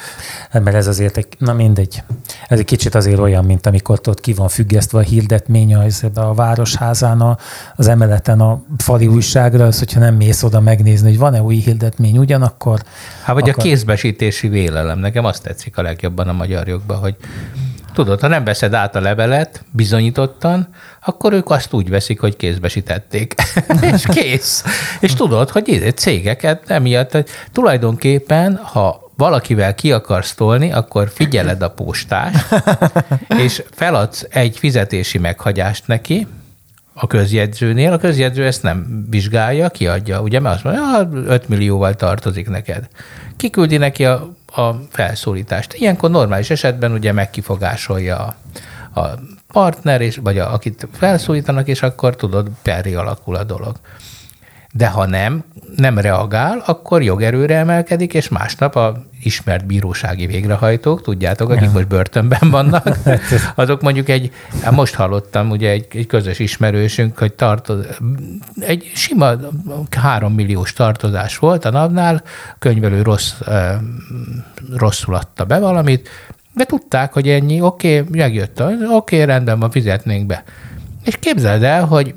[0.51, 2.03] Hát mert ez azért, egy, na mindegy.
[2.49, 6.35] Ez egy kicsit azért olyan, mint amikor ott ki van függesztve a hirdetmény a, a
[6.35, 7.37] városházán, a,
[7.77, 12.19] az emeleten a fali újságra, az, hogyha nem mész oda megnézni, hogy van-e új hirdetmény
[12.19, 12.70] ugyanakkor.
[13.23, 13.63] Hát vagy akkor...
[13.63, 14.99] a kézbesítési vélelem.
[14.99, 17.17] Nekem azt tetszik a legjobban a magyar jogban, hogy
[17.93, 20.69] Tudod, ha nem veszed át a levelet bizonyítottan,
[21.05, 23.35] akkor ők azt úgy veszik, hogy kézbesítették.
[23.95, 24.65] és kész.
[25.01, 31.71] És tudod, hogy ide cégeket emiatt, tulajdonképpen, ha valakivel ki akarsz tolni, akkor figyeled a
[31.71, 32.47] postást,
[33.45, 36.27] és feladsz egy fizetési meghagyást neki,
[37.01, 37.93] a közjegyzőnél.
[37.93, 42.89] A közjegyző ezt nem vizsgálja, kiadja, ugye, mert azt mondja, 5 millióval tartozik neked.
[43.37, 45.75] Kiküldi neki a a felszólítást.
[45.75, 48.37] Ilyenkor normális esetben ugye megkifogásolja
[48.93, 49.19] a, a
[49.53, 53.77] partner, és, vagy a, akit felszólítanak, és akkor tudod, perri alakul a dolog.
[54.73, 55.45] De ha nem,
[55.77, 61.71] nem reagál, akkor jogerőre emelkedik, és másnap a ismert bírósági végrehajtók, tudjátok, akik ja.
[61.71, 62.89] most börtönben vannak,
[63.55, 67.87] azok mondjuk egy, hát most hallottam, ugye egy, egy közös ismerősünk, hogy tartoz,
[68.61, 69.33] egy sima
[69.91, 72.23] három milliós tartozás volt a napnál,
[72.59, 73.33] könyvelő rossz,
[74.77, 76.09] rosszul adta be valamit,
[76.55, 80.45] de tudták, hogy ennyi, oké, okay, megjött, oké, okay, rendben van, fizetnénk be.
[81.05, 82.15] És képzeld el, hogy,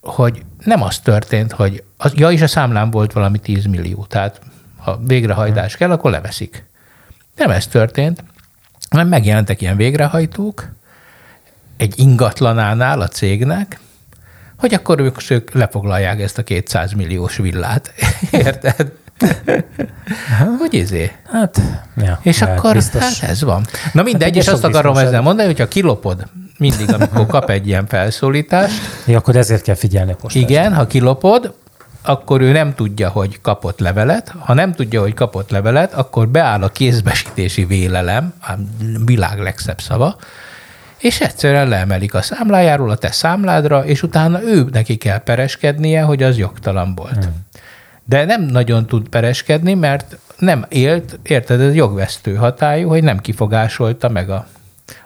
[0.00, 4.40] hogy nem az történt, hogy az, ja, és a számlán volt valami 10 millió, tehát
[4.76, 6.64] ha végrehajtás kell, akkor leveszik.
[7.36, 8.24] Nem ez történt,
[8.90, 10.68] hanem megjelentek ilyen végrehajtók
[11.76, 13.80] egy ingatlanánál a cégnek,
[14.56, 17.92] hogy akkor ők, ők lefoglalják ezt a 200 milliós villát.
[18.30, 18.92] Érted?
[20.58, 21.12] hogy izé?
[21.30, 21.60] Hát,
[21.96, 23.20] ja, És akkor biztos.
[23.20, 23.66] hát ez van.
[23.92, 26.26] Na mindegy, hát és azt akarom ezzel mondani, hogyha kilopod
[26.60, 28.80] mindig, amikor kap egy ilyen felszólítást.
[29.06, 31.54] Ja, akkor ezért kell figyelni a Igen, ha kilopod,
[32.02, 34.34] akkor ő nem tudja, hogy kapott levelet.
[34.38, 38.52] Ha nem tudja, hogy kapott levelet, akkor beáll a kézbesítési vélelem, a
[39.04, 40.16] világ legszebb szava,
[40.98, 46.22] és egyszerűen leemelik a számlájáról a te számládra, és utána ő neki kell pereskednie, hogy
[46.22, 47.24] az jogtalan volt.
[47.24, 47.46] Hmm.
[48.04, 54.08] De nem nagyon tud pereskedni, mert nem élt, érted, ez jogvesztő hatályú, hogy nem kifogásolta
[54.08, 54.46] meg a,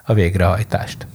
[0.04, 1.06] a végrehajtást.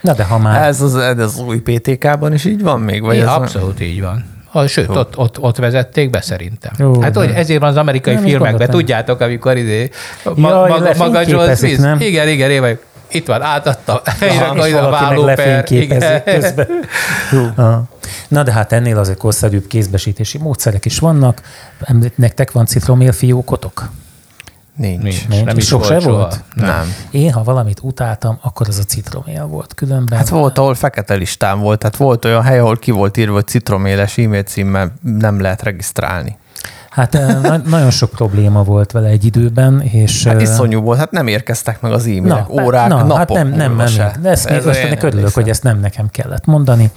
[0.00, 0.66] Na de ha már...
[0.68, 3.02] Ez az, ez az új PTK-ban is így van még?
[3.02, 3.82] Vagy é, ez abszolút a...
[3.82, 4.24] így van.
[4.52, 6.72] A, sőt, ott, ott, ott vezették be szerintem.
[6.78, 9.90] Jó, hát hogy ezért van az amerikai nem filmekben, tudjátok, amikor izé,
[10.34, 12.00] ma, ja, maga, maga John Smith, nem?
[12.00, 12.82] igen, igen, én vagyok.
[13.10, 14.02] Itt van, átadta.
[14.20, 15.64] Aha, a vállóper.
[16.24, 16.68] közben.
[18.28, 21.42] Na de hát ennél azért korszerűbb kézbesítési módszerek is vannak.
[22.14, 23.90] Nektek van citromélfiókotok?
[24.78, 25.02] Nincs.
[25.02, 25.28] Nincs.
[25.28, 25.44] Nincs.
[25.44, 26.44] Nem is Sok volt, volt?
[26.54, 26.66] Nem.
[26.66, 26.94] nem.
[27.10, 29.74] Én, ha valamit utáltam, akkor az a citromél volt.
[29.74, 30.18] Különben...
[30.18, 33.46] Hát volt, ahol fekete listán volt, tehát volt olyan hely, ahol ki volt írva, hogy
[33.46, 36.36] citroméles e-mail címmel nem lehet regisztrálni.
[36.90, 37.12] Hát
[37.42, 40.24] na- nagyon sok probléma volt vele egy időben, és...
[40.24, 43.48] Hát iszonyú volt, hát nem érkeztek meg az e-mailek, na, órák, na, napok hát nem,
[43.48, 44.12] nem, nem, nem.
[44.20, 46.90] De ezt még most örülök, hogy ezt nem nekem kellett mondani.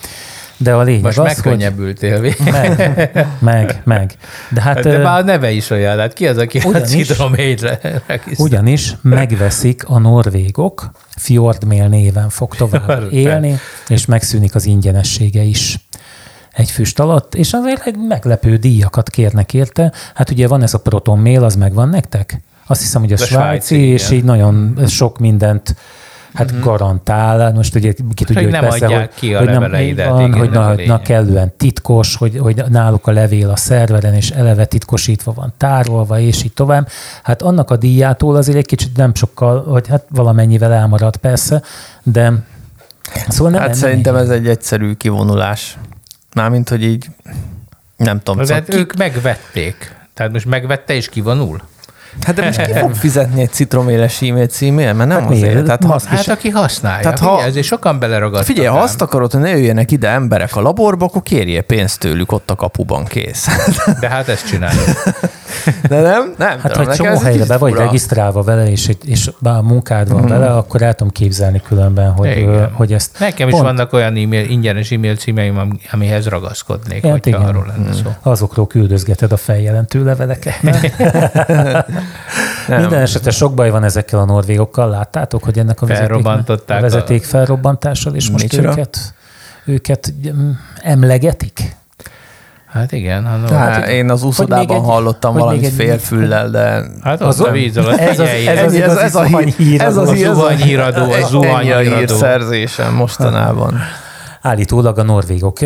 [0.61, 2.35] De a lényeg Most az, megkönnyebbültél hogy...
[2.51, 2.97] Meg,
[3.39, 4.13] meg, meg.
[4.49, 7.29] De, hát, De már a neve is olyan, hát ki az, aki ugyanis, a
[8.37, 15.79] Ugyanis megveszik a norvégok, Fjordmail néven fog tovább élni, és megszűnik az ingyenessége is
[16.51, 19.91] egy füst alatt, és azért egy meglepő díjakat kérnek érte.
[20.13, 22.41] Hát ugye van ez a Proton Mail, az megvan nektek?
[22.67, 25.75] Azt hiszem, hogy a, a svájci, svájci és így nagyon sok mindent
[26.33, 26.61] hát mm-hmm.
[26.61, 30.05] garantál, most ugye ki tudja, hogy, hogy nem persze, adják hogy, ki a hogy leveleidet.
[30.05, 34.29] Nem, van, hogy na, na, kellően titkos, hogy, hogy náluk a levél a szerveren, és
[34.29, 36.87] eleve titkosítva van tárolva, és így tovább.
[37.23, 41.61] Hát annak a díjától azért egy kicsit nem sokkal, hogy hát valamennyivel elmarad persze,
[42.03, 42.33] de
[43.27, 45.77] szóval nem, hát nem szerintem ez egy egyszerű kivonulás.
[46.33, 47.07] Mármint, hogy így
[47.97, 48.37] nem tudom.
[48.37, 49.95] De szóval ők megvették.
[50.13, 51.61] Tehát most megvette és kivonul?
[52.21, 54.95] Hát de most ki fog fizetni egy citroméles e-mail címért?
[54.95, 55.63] Mert nem hát azért.
[55.63, 57.01] Tehát, ha, hát aki használja.
[57.01, 58.45] Tehát, ha, ezért sokan beleragasztanak.
[58.45, 62.31] Figyelj, ha azt akarod, hogy ne jöjjenek ide emberek a laborba, akkor kérjél pénzt tőlük
[62.31, 63.47] ott a kapuban kész.
[63.99, 64.85] De hát ezt csináljuk.
[65.89, 66.33] De nem?
[66.37, 66.59] Nem.
[66.59, 70.27] Hát, ha csomó helyre be vagy regisztrálva vele, és, és bár munkád van mm.
[70.27, 72.71] vele, akkor el tudom képzelni különben, hogy, igen.
[72.73, 73.19] hogy ezt...
[73.19, 73.61] Nekem pont...
[73.61, 78.03] is vannak olyan e-mail, ingyenes e-mail címeim, amihez ragaszkodnék, hát, hogyha arról lenne mm.
[78.03, 78.09] szó.
[78.21, 80.61] Azokról küldözgeted a feljelentő leveleket.
[82.67, 82.79] Nem.
[82.79, 84.89] Minden esetre sok baj van ezekkel a norvégokkal.
[84.89, 86.25] Láttátok, hogy ennek a, vezeték,
[86.67, 89.13] a vezeték felrobbantással, és most őket,
[89.65, 91.75] őket mm, emlegetik?
[92.71, 93.25] Hát igen.
[93.25, 96.83] Hát, hát, én az úszodában egy, hallottam valamit egy, félfüllel, de...
[97.03, 97.97] Hát az, az a víz alatt.
[97.97, 99.23] Ez az, ez, az, ez, az, ez, a
[99.57, 102.15] hír, ez az, a zuhanyhíradó, a zuhanyhíradó.
[102.15, 103.79] szerzésem mostanában.
[104.41, 105.61] Állítólag a norvégok.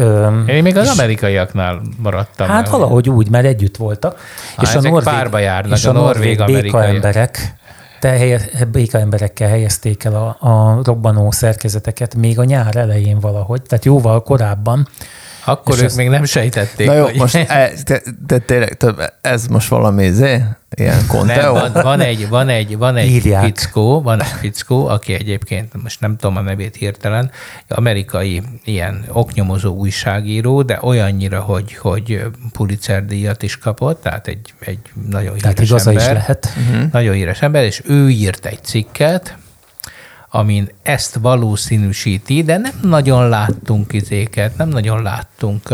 [0.47, 2.47] Én még az amerikaiaknál maradtam.
[2.47, 4.19] Hát valahogy úgy, mert együtt voltak.
[4.55, 7.55] Há, és a norvég, párba járnak, és a, a norvég, norvég béka emberek
[8.71, 14.23] béka emberekkel helyezték el a, a robbanó szerkezeteket még a nyár elején valahogy, tehát jóval
[14.23, 14.87] korábban.
[15.45, 15.97] Akkor ők ezt...
[15.97, 16.87] még nem sejtették.
[16.87, 17.15] Na jó, hogy...
[17.15, 18.77] most ez, de, de tényleg,
[19.21, 20.43] ez most valami zé?
[20.77, 21.53] Ilyen konteó?
[21.53, 26.17] Van, van, egy, van egy, van egy fickó, van egy fickó, aki egyébként, most nem
[26.17, 27.31] tudom a nevét hirtelen,
[27.67, 34.79] amerikai ilyen oknyomozó újságíró, de olyannyira, hogy, hogy Pulitzer díjat is kapott, tehát egy, egy
[35.09, 36.05] nagyon híres tehát igaza ember.
[36.05, 36.53] is lehet.
[36.57, 36.91] Uh-huh.
[36.91, 39.37] Nagyon híres ember, és ő írt egy cikket,
[40.35, 45.73] amin ezt valószínűsíti, de nem nagyon láttunk izéket, nem nagyon láttunk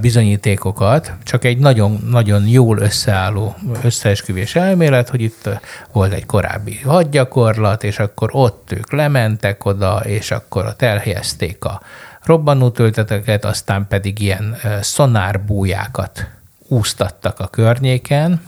[0.00, 5.48] bizonyítékokat, csak egy nagyon-nagyon jól összeálló összeesküvés elmélet, hogy itt
[5.92, 11.80] volt egy korábbi hadgyakorlat, és akkor ott ők lementek oda, és akkor ott elhelyezték a
[12.22, 16.26] robbanótölteteket, aztán pedig ilyen szonárbújákat
[16.68, 18.40] úsztattak a környéken,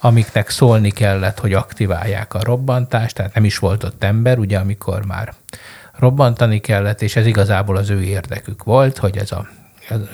[0.00, 5.06] amiknek szólni kellett, hogy aktiválják a robbantást, tehát nem is volt ott ember, ugye, amikor
[5.06, 5.32] már
[5.98, 9.46] robbantani kellett, és ez igazából az ő érdekük volt, hogy ez a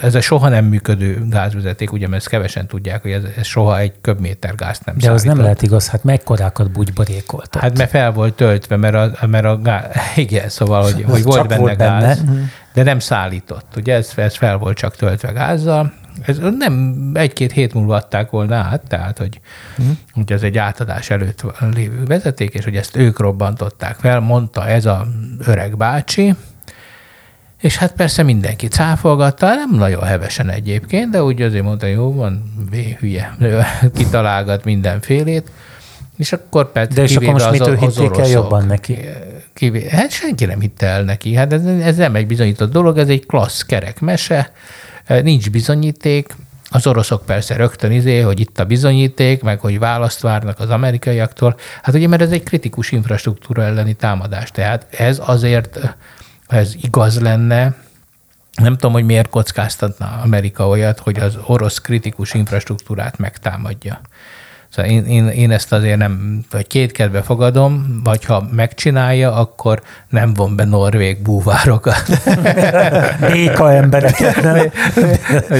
[0.03, 3.79] ez a soha nem működő gázvezeték, ugye, mert ezt kevesen tudják, hogy ez, ez soha
[3.79, 5.29] egy köbméter gázt nem De szállított.
[5.29, 7.63] az nem lehet igaz, hát mekkorákat bugybarékoltat.
[7.63, 9.85] Hát mert fel volt töltve, mert a, mert a gáz,
[10.17, 12.51] igen, szóval, hogy, hogy volt benne volt gáz, benne.
[12.75, 13.77] De nem szállított.
[13.77, 18.55] Ugye ez, ez fel volt csak töltve gázzal, ez nem egy-két hét múlva adták volna
[18.55, 19.41] át, tehát, hogy,
[19.83, 19.91] mm.
[20.13, 24.87] hogy ez egy átadás előtt lévő vezeték, és hogy ezt ők robbantották fel, mondta ez
[24.87, 25.07] a
[25.47, 26.35] öreg bácsi,
[27.61, 32.53] és hát persze mindenki cáfolgatta, nem nagyon hevesen egyébként, de úgy azért mondta, jó, van,
[32.71, 33.37] vé, hülye,
[33.95, 35.51] kitalálgat mindenfélét,
[36.17, 38.99] és akkor persze De és akkor most mitől hitték el jobban neki?
[39.55, 41.35] Kivé, hát senki nem hitte el neki.
[41.35, 44.53] Hát ez, ez nem egy bizonyított dolog, ez egy klassz kerek mese,
[45.07, 46.35] nincs bizonyíték,
[46.71, 51.57] az oroszok persze rögtön izé, hogy itt a bizonyíték, meg hogy választ várnak az amerikaiaktól.
[51.83, 54.51] Hát ugye, mert ez egy kritikus infrastruktúra elleni támadás.
[54.51, 55.79] Tehát ez azért,
[56.47, 57.75] ha ez igaz lenne,
[58.55, 64.01] nem tudom, hogy miért kockáztatna Amerika olyat, hogy az orosz kritikus infrastruktúrát megtámadja.
[64.75, 70.35] Szóval én, én, én ezt azért nem, vagy kétkedve fogadom, vagy ha megcsinálja, akkor nem
[70.35, 72.03] von be norvég búvárokat.
[73.33, 74.71] béka embereket, nem?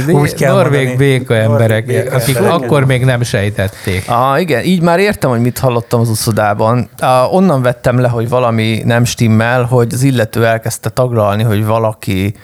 [0.09, 1.09] Úgy kell norvég mondani.
[1.09, 2.61] béka emberek, béka akik emberek.
[2.61, 4.05] akkor még nem sejtették.
[4.09, 6.89] Ah, igen, így már értem, hogy mit hallottam az uszodában.
[6.99, 12.35] Ah, onnan vettem le, hogy valami nem stimmel, hogy az illető elkezdte taglalni, hogy valaki,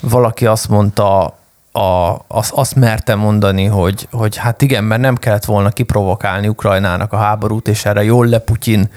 [0.00, 1.34] valaki azt mondta
[1.76, 7.12] a, az, azt merte mondani, hogy, hogy hát igen, mert nem kellett volna kiprovokálni Ukrajnának
[7.12, 8.88] a háborút, és erre jól le Putyin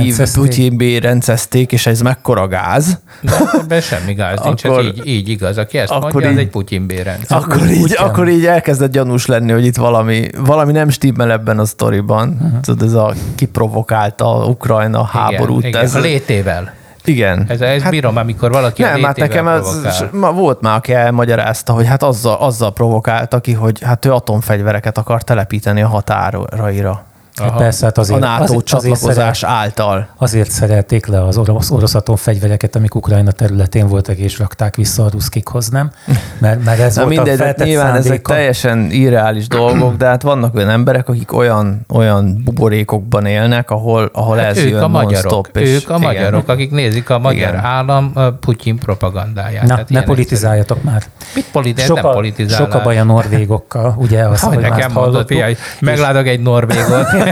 [0.00, 2.98] hív, Putyin bérendezték, és ez mekkora gáz.
[3.20, 5.58] De ebben semmi gáz nincs, akkor, ez így, így igaz.
[5.58, 7.38] Aki ezt akkor mondja, így, az egy Putyin bérendszer.
[7.38, 11.64] Akkor így, akkor így elkezdett gyanús lenni, hogy itt valami, valami nem stimmel ebben a
[11.64, 12.28] sztoriban.
[12.28, 12.60] Uh-huh.
[12.60, 15.64] Tudod, ez a kiprovokálta Ukrajna háborút.
[15.64, 15.94] Igen, ez.
[15.94, 16.74] A létével.
[17.08, 17.44] Igen.
[17.48, 21.86] Ez, ez hát, bírom, amikor valaki Nem, hát nekem ez, volt már, aki elmagyarázta, hogy
[21.86, 27.04] hát azzal, azzal provokálta ki, hogy hát ő atomfegyvereket akar telepíteni a határaira.
[27.42, 30.08] Hát persze, hát a azért, NATO azért, azért, csatlakozás szeret, által.
[30.18, 35.08] azért szerelték le az orosz, orosz atomfegyvereket, amik Ukrajna területén voltak, és rakták vissza a
[35.12, 35.90] ruszkikhoz, nem?
[36.38, 38.32] Mert, mert ez Na volt mindegy, a feltett nyilván ezek szándéka.
[38.32, 44.36] teljesen irreális dolgok, de hát vannak olyan emberek, akik olyan, olyan buborékokban élnek, ahol, ahol
[44.36, 46.06] Hát ez ők jön a magyarok, és ők a igen.
[46.12, 47.64] magyarok, akik nézik a magyar Igen.
[47.64, 49.66] állam a Putyin propagandáját.
[49.66, 50.94] Na, Hát ne politizáljatok már.
[50.96, 51.14] egyszerű.
[51.34, 52.56] Mit politi- ez Sok nem a, politizálás.
[52.70, 54.22] sok a baj a norvégokkal, ugye?
[54.22, 55.28] Azt, Hogy hogy már nekem mondod, hallottuk.
[55.36, 57.06] figyelj, meglátok egy norvégot.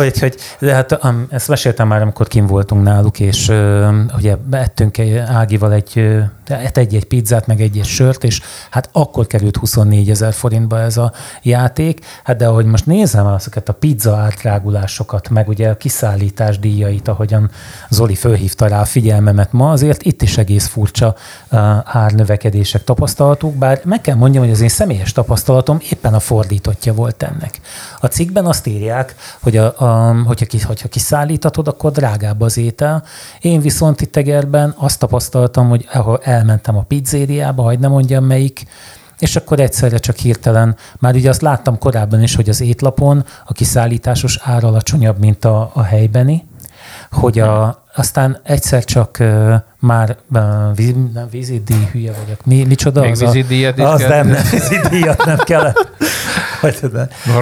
[0.00, 4.98] Úgyhogy, de hát um, ezt meséltem már, amikor kim voltunk náluk, és uh, ugye ettünk
[5.26, 10.32] Ágival egy, ö, hát egy-egy pizzát, meg egy-egy sört, és hát akkor került 24 ezer
[10.32, 12.04] forintba ez a játék.
[12.24, 17.50] Hát de ahogy most nézem azokat a pizza átrágulásokat, meg ugye a kiszállítás díjait, ahogyan
[17.88, 21.14] Zoli fölhívta rá a figyelmemet ma, azért itt is egész furcsa
[21.50, 26.94] uh, árnövekedések tapasztalatuk, bár meg kell mondjam, hogy az én személyes tapasztalatom éppen a fordítottja
[26.94, 27.60] volt ennek.
[28.00, 33.02] A cikkben azt írják, hogy a, a, hogyha, ki, hogyha kiszállítatod, akkor drágább az étel.
[33.40, 38.64] Én viszont itt Egerben azt tapasztaltam, hogy ahol elmentem a pizzériába, hagyd ne mondjam melyik,
[39.18, 43.52] és akkor egyszerre csak hirtelen, már ugye azt láttam korábban is, hogy az étlapon a
[43.52, 46.44] kiszállításos ár alacsonyabb, mint a, a helybeni,
[47.10, 49.22] hogy a, aztán egyszer csak
[49.84, 50.42] már uh,
[50.74, 52.46] víz, nem, vízidíj, hülye vagyok.
[52.46, 53.00] Mi, micsoda?
[53.00, 54.08] Még az a- vízidíjat Az kell?
[54.08, 55.88] nem, nem, vízidíjat nem kellett.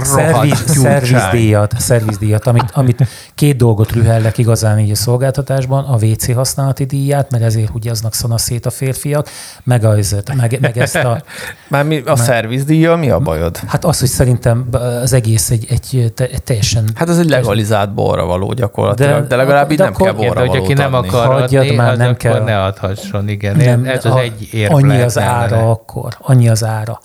[0.03, 6.85] Szerviz, szervizdíjat, szervizdíjat amit, amit két dolgot rühellek igazán így a szolgáltatásban, a WC használati
[6.85, 9.29] díját, mert ezért húgyaznak szanaszét a férfiak,
[9.65, 11.23] meg, az, meg, meg ezt a,
[11.69, 13.57] Már mi, a szervizdíja, mi a bajod?
[13.67, 14.67] hát az, hogy szerintem
[15.03, 19.27] az egész egy, egy, egy teljesen Hát ez egy legalizált borra való gyakorlatilag, de, De-
[19.27, 21.09] de legalább így de nem akkor- kell borra de hogy aki nem adni.
[21.09, 21.99] akar Hagyjad adni, már, az
[22.33, 23.57] akkor ne adhasson, igen.
[23.57, 25.71] Nem, Ez az a- egy érv Annyi az ára ellene.
[25.71, 27.01] akkor, annyi az ára.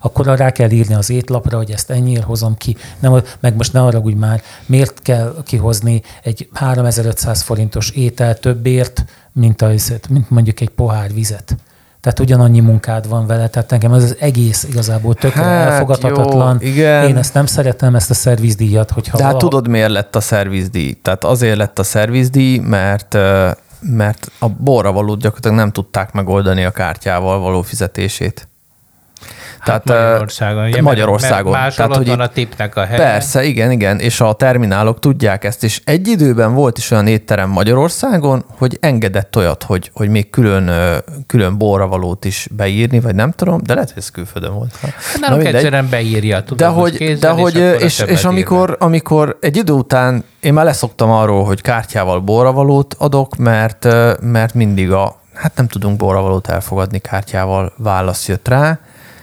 [0.00, 2.76] Akkor rá kell írni az étlapra, hogy ezt ennyiért hozom ki.
[2.98, 9.62] Nem, meg most ne hogy már miért kell kihozni egy 3500 forintos étel többért, mint,
[9.62, 11.56] az, mint mondjuk egy pohár vizet.
[12.00, 16.58] Tehát ugyanannyi munkád van vele, tehát nekem ez az egész igazából tökre Hát, elfogadhatatlan.
[16.62, 17.08] jó, igen.
[17.08, 20.20] Én ezt nem szeretem, ezt a szervizdíjat, hogyha De hát vala- tudod, miért lett a
[20.20, 20.98] szervizdíj?
[21.02, 23.16] Tehát azért lett a szervizdíj, mert
[23.82, 28.48] mert a borra valót gyakorlatilag nem tudták megoldani a kártyával való fizetését.
[29.58, 30.66] Hát ö, Magyarországon.
[30.66, 31.52] ugye, Magyarországon.
[31.52, 32.98] Mert máshol Tehát, hogy van a tipnek a helye.
[32.98, 37.50] Persze, igen, igen, és a terminálok tudják ezt, és egy időben volt is olyan étterem
[37.50, 40.70] Magyarországon, hogy engedett olyat, hogy, hogy még külön,
[41.26, 44.76] külön borravalót is beírni, vagy nem tudom, de lehet, hogy ez külföldön volt.
[44.80, 45.54] Hát Na mindegy.
[45.54, 49.72] egyszerűen beírja, tudod, De hogy, kézzel, de hogy és, és, és amikor, amikor egy idő
[49.72, 53.88] után én már leszoktam arról, hogy kártyával borravalót adok, mert,
[54.20, 58.78] mert mindig a, hát nem tudunk borravalót elfogadni kártyával, válasz jött rá.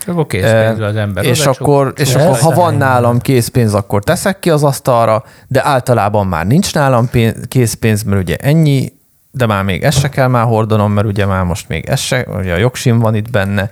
[0.09, 1.23] Akkor készpénzbe az ember.
[1.23, 5.65] És oda akkor, és akkor, ha van nálam készpénz, akkor teszek ki az asztalra, de
[5.65, 8.93] általában már nincs nálam pénz, készpénz, mert ugye ennyi,
[9.31, 12.25] de már még ezt se kell már hordanom, mert ugye már most még ez se,
[12.37, 13.71] ugye a jogsim van itt benne.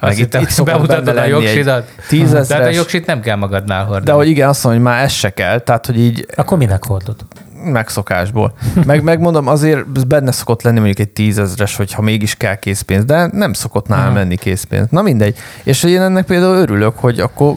[0.00, 1.94] Azt hittem, szokott bemutatod benne a jogsidat.
[2.08, 2.46] Tízezres.
[2.46, 4.04] Tehát a jogsit nem kell magadnál hordani.
[4.04, 6.84] De hogy igen, azt mondom, hogy már ez se kell, tehát hogy így Akkor minek
[6.84, 7.16] hordod?
[7.64, 8.52] Megszokásból.
[8.86, 13.52] Meg, megmondom, azért benne szokott lenni mondjuk egy tízezres, hogyha mégis kell készpénz, de nem
[13.52, 14.86] szokott nálam lenni készpénz.
[14.90, 15.36] Na mindegy.
[15.62, 17.56] És én ennek például örülök, hogy akkor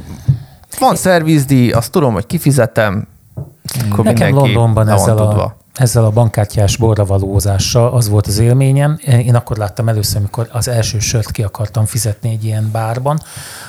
[0.80, 3.08] van szervizdíj, azt tudom, hogy kifizetem,
[3.92, 5.44] akkor Nekem Londonban ezzel tudva.
[5.44, 9.00] a, ezzel a bankkártyás borravalózással az volt az élményem.
[9.02, 13.20] Én akkor láttam először, amikor az első sört ki akartam fizetni egy ilyen bárban,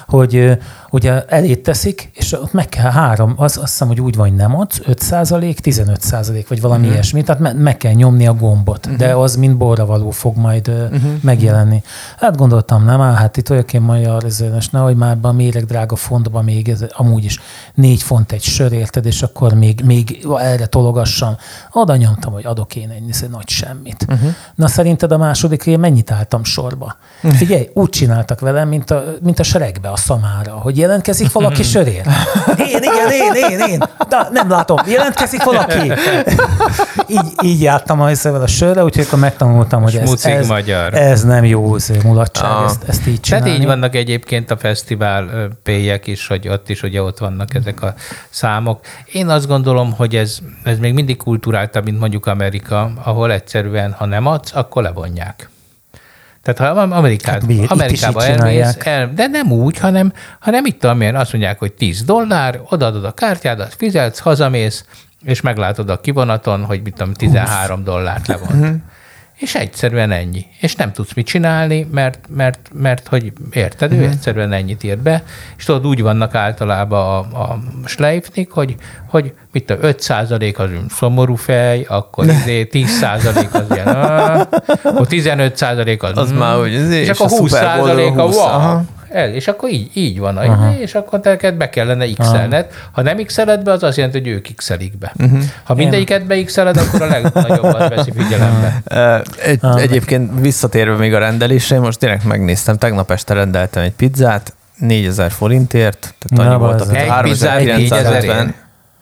[0.06, 0.58] hogy
[0.90, 4.36] ugye elét teszik, és ott meg kell három, az, azt hiszem, hogy úgy van, hogy
[4.36, 6.94] nem adsz, 5 százalék, 15 százalék, vagy valami uh-huh.
[6.94, 9.00] ilyesmi, tehát me- meg kell nyomni a gombot, uh-huh.
[9.00, 11.12] de az mint borravaló fog majd uh-huh.
[11.20, 11.82] megjelenni.
[12.18, 15.64] Hát gondoltam, nem, áll, hát itt olyaként magyar, ez, és nehogy már be a méreg
[15.64, 17.40] drága fontba még, ez, amúgy is
[17.74, 21.36] négy font egy sör, érted, és akkor még, még erre tologassam.
[21.72, 24.06] Oda nyomtam, hogy adok én egy egy nagy semmit.
[24.08, 24.30] Uh-huh.
[24.54, 26.96] Na szerinted a második mennyit álltam sorba?
[27.20, 32.06] Figyelj, úgy csináltak velem, mint a, mint a seregbe, a szamára, hogy jelentkezik valaki sörért.
[32.58, 33.78] Én, igen, én, én, én.
[34.08, 35.92] De nem látom, jelentkezik valaki.
[37.06, 40.94] így, így jártam a hiszemben a sörre, úgyhogy akkor megtanultam, hogy ez, ez, magyar.
[40.94, 42.64] ez nem jó mulatság, Ah.
[42.64, 43.50] ezt, ezt így Tehát csinálni.
[43.62, 47.94] így vannak egyébként a fesztivál pélyek is, hogy ott is ugye ott vannak ezek a
[48.30, 48.80] számok.
[49.12, 54.06] Én azt gondolom, hogy ez, ez még mindig kulturáltabb, mint mondjuk Amerika, ahol egyszerűen, ha
[54.06, 55.48] nem adsz, akkor levonják.
[56.44, 57.54] Tehát ha Amerikát, Hát mi?
[57.54, 61.72] Itt is Amerikába elmész, el, de nem úgy, hanem, hanem itt amilyen azt mondják, hogy
[61.72, 64.84] 10 dollár, odaadod a kártyádat, fizetsz, hazamész,
[65.24, 68.82] és meglátod a kivonaton, hogy mit tudom, 13 dollárt levont.
[69.36, 70.46] És egyszerűen ennyi.
[70.60, 75.22] És nem tudsz mit csinálni, mert, mert, mert hogy érted, ő egyszerűen ennyit írt be,
[75.56, 78.74] és tudod, úgy vannak általában a, a Schleifnik, hogy,
[79.06, 80.30] hogy mit tudom, 5 az
[80.88, 83.86] szomorú fej, akkor izé 10% az ilyen,
[84.82, 85.62] akkor 15
[86.02, 88.80] az, Az mm, már úgy, és, és akkor a 20 Super Bowl a 20, wow.
[89.14, 90.74] El, és akkor így, így van, Aha.
[90.78, 92.26] és akkor neked be kellene x
[92.92, 95.12] Ha nem x be, az azt jelenti, hogy ők x be.
[95.18, 95.38] Uh-huh.
[95.64, 98.82] Ha mindegyiket be x akkor a legnagyobbat veszi figyelembe.
[99.44, 105.30] Egy, egyébként visszatérve még a rendelésre, most direkt megnéztem, tegnap este rendeltem egy pizzát, 4000
[105.30, 108.54] forintért, tehát annyi Na, volt, az- tehát Egy pizzát 3950.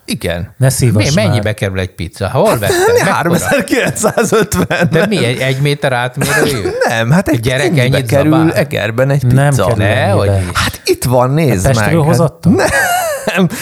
[0.04, 0.54] Igen.
[0.58, 1.54] Ne Mi, szívas mennyibe már.
[1.54, 2.28] kerül egy pizza?
[2.30, 2.78] Hol vetted?
[2.86, 3.12] Mekkora?
[3.14, 4.88] 3950.
[4.90, 6.68] De mi, egy, egy méter átmérőjű?
[6.88, 8.52] Nem, hát egy gyerek ennyit kerül zabál?
[8.54, 9.34] Egerben egy pizza.
[9.34, 11.74] Nem kerül Ne, hogy Hát itt van, nézd meg.
[11.74, 12.08] Pestről hát.
[12.08, 12.54] hozattam?
[12.54, 12.66] Nem,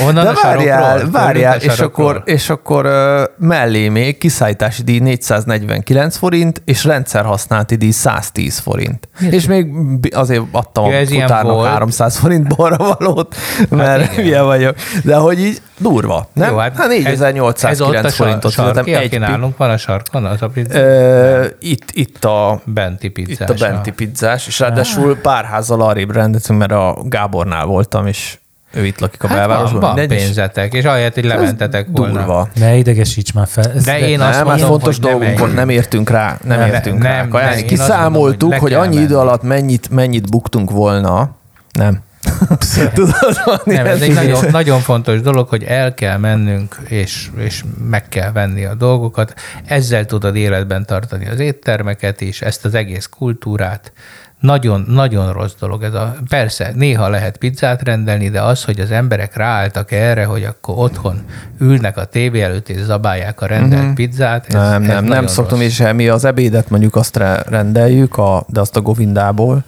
[0.00, 6.62] Onnan de várjál, várjál, és akkor, és akkor uh, mellé még kiszállítási díj 449 forint,
[6.64, 9.08] és rendszerhasználati díj 110 forint.
[9.30, 9.66] És még
[10.14, 11.68] azért adtam Ja, a ez ilyen futárnak volt.
[11.68, 13.36] 300 forint borra valót,
[13.68, 14.24] mert igen.
[14.24, 14.76] hülye vagyok.
[15.04, 16.50] De hogy így durva, nem?
[16.50, 19.76] Jó, hát, hát ez, ez ott 4809 a forintot fizetem sarki, egy nálunk van a
[19.76, 20.78] sarkon, az a pizza?
[20.78, 23.48] Ö, itt, itt a Benti itt pizzás.
[23.48, 28.38] a benti pizzás, és ráadásul pár házzal arrébb rendeztünk, mert a Gábornál voltam, és
[28.72, 29.80] ő itt lakik a Hát belvárosban.
[29.80, 32.12] van pénzetek, és ahelyett, hogy lementetek volna.
[32.18, 32.48] Durva.
[32.54, 33.72] Ne idegesíts már fel.
[33.72, 36.58] Ez De én azt nem, hát mondom, fontos hogy nem dolgunk nem értünk rá, nem,
[36.58, 37.18] Nem, értünk nem, rá.
[37.18, 39.14] nem, én azt mondom, Kiszámoltuk, hogy hogy, annyi idő menni.
[39.14, 41.30] alatt mennyit, mennyit buktunk volna.
[41.72, 42.02] Nem.
[42.94, 47.64] Tudod, van Nem, ez egy nagyon, nagyon fontos dolog, hogy el kell mennünk, és, és
[47.90, 49.34] meg kell venni a dolgokat.
[49.64, 53.92] Ezzel tudod életben tartani az éttermeket is, ezt az egész kultúrát.
[54.40, 56.14] Nagyon, nagyon rossz dolog ez a...
[56.28, 61.24] Persze, néha lehet pizzát rendelni, de az, hogy az emberek ráálltak erre, hogy akkor otthon
[61.58, 63.94] ülnek a tévé előtt és zabálják a rendelt uh-huh.
[63.94, 64.46] pizzát.
[64.46, 65.80] Ez, Nem, ez nem, nem szoktam, rossz.
[65.94, 69.64] mi az ebédet mondjuk azt re- rendeljük, a, de azt a Govindából,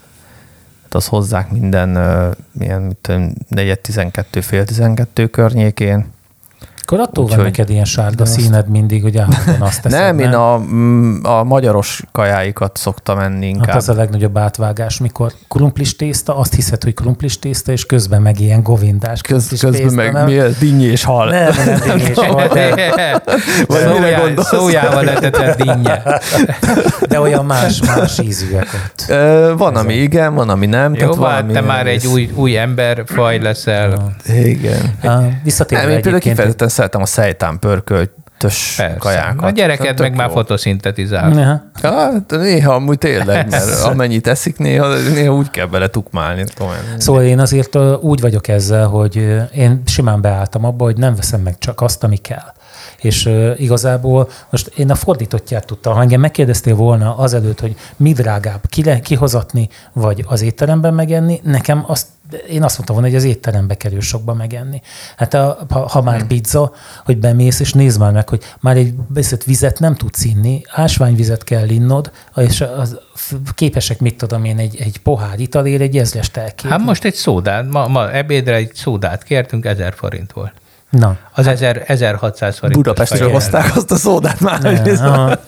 [0.83, 6.07] hát azt hozzák minden uh, milyen, mit tudom, 4-12, fél 12 környékén.
[6.83, 10.33] Akkor attól van Úgyhogy- neked ilyen sárga színed mindig, hogy állandóan azt teszed, nem, én
[10.33, 13.77] a, mm, a magyaros kajáikat szoktam enni Hát inkább.
[13.77, 18.41] az a legnagyobb átvágás, mikor krumplis tészta, azt hiszed, hogy krumplis tészta, és közben meg
[18.41, 20.25] ilyen govindás Köz, közben tészta, meg nem?
[20.25, 20.59] mi ez?
[20.59, 21.29] Dinnyi és hal.
[21.31, 22.71] Nem, nem, nem, és hal, de,
[23.67, 26.03] Vagy mire Szójá, szójával letetett dinnye.
[27.09, 29.05] de olyan más, más ízűek ott.
[29.09, 30.95] Ö, van, ami igen, van, ami nem.
[30.95, 34.17] Jó, tehát hát te már egy új, új ember faj leszel.
[34.35, 34.99] Igen.
[35.45, 38.97] Visszatérve Nem, én például egyébként, kifejezetten szeretem a szejtán pörköltös Persze.
[38.99, 39.45] kajákat.
[39.45, 40.35] A gyereket meg már jó.
[40.35, 41.29] fotoszintetizál.
[41.29, 41.63] Neha.
[41.83, 46.45] Hát, néha amúgy tényleg, mert amennyit eszik, néha, néha úgy kell bele tukmálni.
[46.59, 46.83] Komolyan.
[46.99, 49.17] Szóval én azért úgy vagyok ezzel, hogy
[49.55, 52.53] én simán beálltam abba, hogy nem veszem meg csak azt, ami kell.
[53.01, 55.95] És uh, igazából most én a fordítottját tudtam.
[55.95, 61.41] Ha engem megkérdeztél volna azelőtt, hogy mi drágább, ki le, kihozatni, vagy az étteremben megenni,
[61.45, 62.07] nekem azt
[62.49, 64.81] én azt mondtam volna, hogy az étterembe kerül sokba megenni.
[65.17, 66.73] Hát a, ha, ha már pizza,
[67.05, 71.45] hogy bemész, és nézd már meg, hogy már egy beszélt vizet nem tudsz inni, ásványvizet
[71.45, 73.01] kell innod, és az,
[73.55, 76.71] képesek, mit tudom én, egy, egy pohár italért egy ezrest elképni.
[76.71, 80.53] Hát most egy szódát, ma, ma ebédre egy szódát kértünk, 1000 forint volt.
[80.99, 81.17] Na.
[81.35, 82.77] Az 1000, 1600 forint.
[82.83, 84.63] Budapestről hozták azt a szódát már.
[84.63, 85.39] Nem, ez- aha.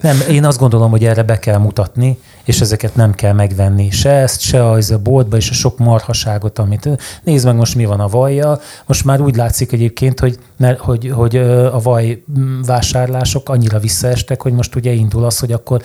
[0.00, 3.90] nem, én azt gondolom, hogy erre be kell mutatni, és ezeket nem kell megvenni.
[3.90, 6.88] Se ezt, se az a boltba, és a sok marhaságot, amit...
[7.22, 8.60] Nézd meg most mi van a vajjal.
[8.86, 11.36] Most már úgy látszik egyébként, hogy, ne, hogy, hogy
[11.72, 12.22] a vaj
[12.66, 15.80] vásárlások annyira visszaestek, hogy most ugye indul az, hogy akkor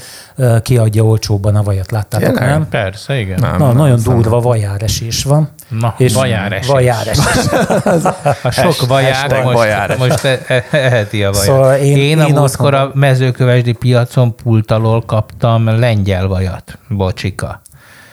[0.62, 1.92] kiadja olcsóbban a vajat.
[1.92, 2.50] Láttátok, Tényleg?
[2.50, 2.70] nem?
[2.70, 3.40] Persze, igen.
[3.40, 3.58] Nem.
[3.58, 5.50] Na, nagyon durva vajáresés van.
[5.68, 6.68] Na, vajáresés.
[6.68, 7.24] Vajáresés.
[8.44, 9.98] A sok vajár most, vajáres.
[9.98, 11.46] most e- e- eheti a vajat.
[11.46, 16.78] Szóval én- én, én a múltkor a mezőkövesdi piacon pult alól kaptam lengyel vajat.
[16.90, 17.62] Bocsika.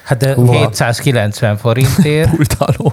[0.05, 2.93] Hát de, 790 forintért, Pult alól.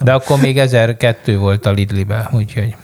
[0.00, 2.74] de akkor még 1002 volt a Lidlibe, úgyhogy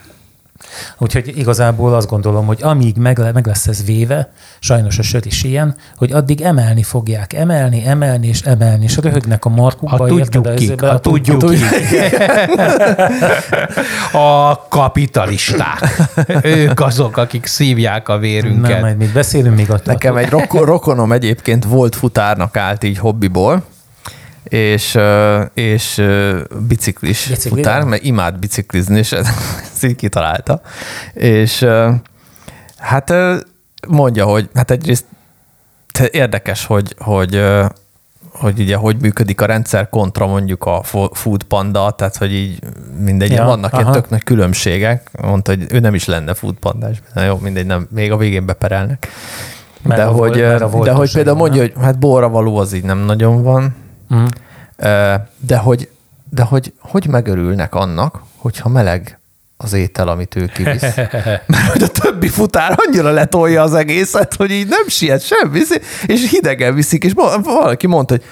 [0.99, 5.43] Úgyhogy igazából azt gondolom, hogy amíg meg, meg lesz ez véve, sajnos a sör is
[5.43, 9.97] ilyen, hogy addig emelni fogják, emelni, emelni és emelni, és röhögnek a markukba.
[9.97, 11.61] Ha érted, tudjuk a kik, ha a tudjuk kik.
[14.13, 16.09] A kapitalisták.
[16.43, 18.81] Ők azok, akik szívják a Nem, vérünket.
[18.81, 19.93] majd mit beszélünk még attól.
[19.93, 23.63] Nekem egy roko- rokonom egyébként volt futárnak állt így hobbiból,
[24.51, 24.99] és,
[25.55, 26.03] és
[26.69, 27.57] biciklis Bicikli?
[27.59, 29.29] futár, mert imád biciklizni, és ez-
[29.73, 30.61] ezt így kitalálta.
[31.15, 31.67] És
[32.79, 33.13] hát
[33.89, 35.05] mondja, hogy hát egyrészt
[36.11, 37.45] érdekes, hogy, hogy,
[38.33, 42.59] hogy ugye hogy működik a rendszer kontra mondjuk a fo- Food Panda, tehát hogy így
[42.99, 43.93] mindegy, Ja, vannak ilyen aha.
[43.95, 45.11] tök nagy különbségek.
[45.23, 47.03] Mondta, hogy ő nem is lenne Food Pandás.
[47.15, 49.09] Na jó, mindegy, nem, még a végén beperelnek.
[49.83, 52.73] Mert de a hogy, mert a de hogy például mondja, hogy hát borra való az
[52.73, 53.75] így nem nagyon van,
[54.77, 55.89] Ö, de hogy,
[56.31, 59.19] de hogy, hogy megörülnek annak, hogyha meleg
[59.57, 60.95] az étel, amit ő kivisz.
[61.47, 65.61] Mert hogy a többi futár annyira letolja az egészet, hogy így nem siet semmi,
[66.07, 68.25] és hidegen viszik, és val- valaki mondta, hogy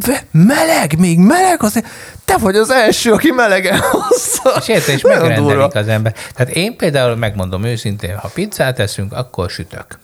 [0.00, 1.86] te, meleg, még meleg, azért
[2.24, 4.52] te vagy az első, aki melegen hozza.
[4.60, 5.66] És érted, és megrendelik durva.
[5.66, 6.14] az ember.
[6.34, 9.98] Tehát én például megmondom őszintén, ha pizzát eszünk, akkor sütök.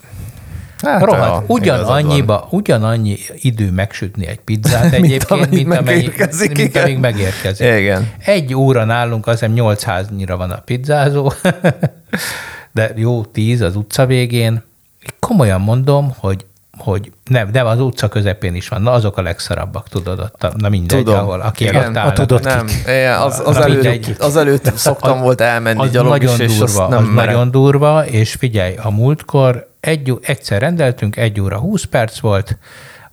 [0.83, 7.67] Hát, Rohadt, ugyanannyiba, ugyanannyi idő megsütni egy pizzát egyébként, mint, amennyi, megérkezik, mint amíg megérkezik.
[7.79, 8.11] Igen.
[8.25, 11.33] Egy óra nálunk azt hiszem 8 háznyira van a pizzázó,
[12.73, 14.63] de jó, 10 az utca végén.
[15.19, 16.45] Komolyan mondom, hogy
[16.79, 18.83] hogy nem, nem, az utca közepén is van.
[18.83, 21.19] Na, azok a legszarabbak, tudod, ott, na mindegy, Tudom.
[21.19, 22.13] ahol, aki Igen, ott állnak.
[22.15, 24.17] tudod Nem, igen, az, az, Na, előtt, mindegy.
[24.19, 27.15] az előtt szoktam Az- volt elmenni az gyalog nagyon is, és durva, azt nem az
[27.15, 27.35] merem.
[27.35, 32.59] nagyon durva, és figyelj, a múltkor egy, egyszer rendeltünk, egy óra 20 perc volt,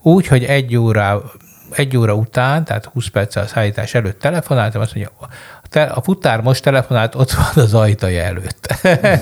[0.01, 1.23] úgy, hogy egy óra,
[1.71, 5.27] egy óra után, tehát 20 perccel a szállítás előtt telefonáltam, azt mondja, a,
[5.69, 8.73] te, a futár most telefonált, ott van az ajtaja előtt.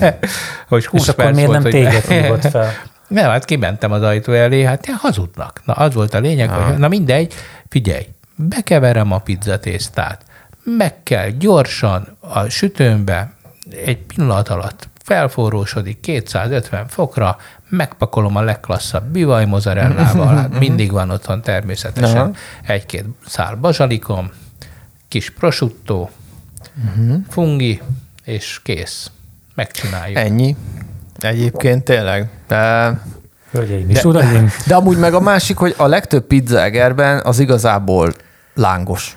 [0.68, 2.72] hogy 20 És akkor perc miért volt, nem téged hívott fel?
[3.08, 5.60] nem, hát kimentem az ajtó elé, hát ilyen hazudnak.
[5.64, 7.34] Na, az volt a lényeg, hogy na mindegy,
[7.68, 10.22] figyelj, bekeverem a pizzatésztát,
[10.64, 13.32] meg kell gyorsan a sütőmbe,
[13.84, 17.36] egy pillanat alatt felforrósodik 250 fokra,
[17.68, 22.30] megpakolom a legklasszabb bivaj mozzarellával, hát mindig van otthon természetesen Aha.
[22.66, 24.30] egy-két szál bazsalikom,
[25.08, 26.08] kis prosciutto,
[27.28, 27.82] fungi,
[28.24, 29.10] és kész.
[29.54, 30.18] Megcsináljuk.
[30.18, 30.56] Ennyi.
[31.20, 32.30] Egyébként tényleg.
[32.48, 33.00] De,
[33.50, 38.12] Hölgyeim és uraim, de amúgy meg a másik, hogy a legtöbb pizza Egerben az igazából
[38.54, 39.16] lángos.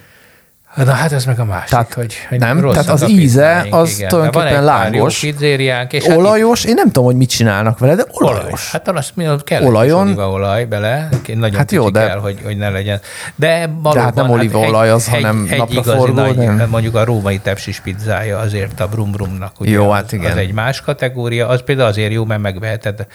[0.86, 3.95] Na hát ez meg a másik, Tehát hogy, hogy nem, rosszak tehát az íze, az
[3.97, 4.09] igen.
[4.09, 8.21] tulajdonképpen egy pizzériánk, és hát Olajos, én nem tudom, hogy mit csinálnak vele, de itt-
[8.21, 8.34] olaj.
[8.39, 8.71] olajos.
[8.71, 10.07] Hát azt mi kell Olajon?
[10.09, 12.99] egy olaj bele, nagyon Hát hát jó, de- kell, hogy, hogy ne legyen.
[13.36, 16.67] De, valóban, hát nem olívaolaj az, hanem egy igazi napraforgó, nagy, nem?
[16.69, 19.59] mondjuk a római tepsis pizzája azért a brum brumnak.
[19.59, 20.32] Ugye, Jó, az- hát igen.
[20.32, 23.05] Az egy más kategória, az például azért jó, mert megveheted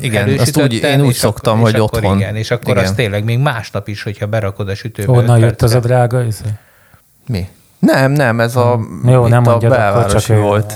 [0.00, 2.16] Igen, azt úgy- én úgy szoktam, hogy otthon.
[2.18, 5.12] Igen, és akkor az tényleg még másnap is, hogyha berakod a sütőbe.
[5.12, 6.22] onnan öt jött az a drága?
[7.26, 7.48] Mi?
[7.78, 10.74] Nem, nem, ez a, Jó, itt nem a belvárosi csak ő- volt.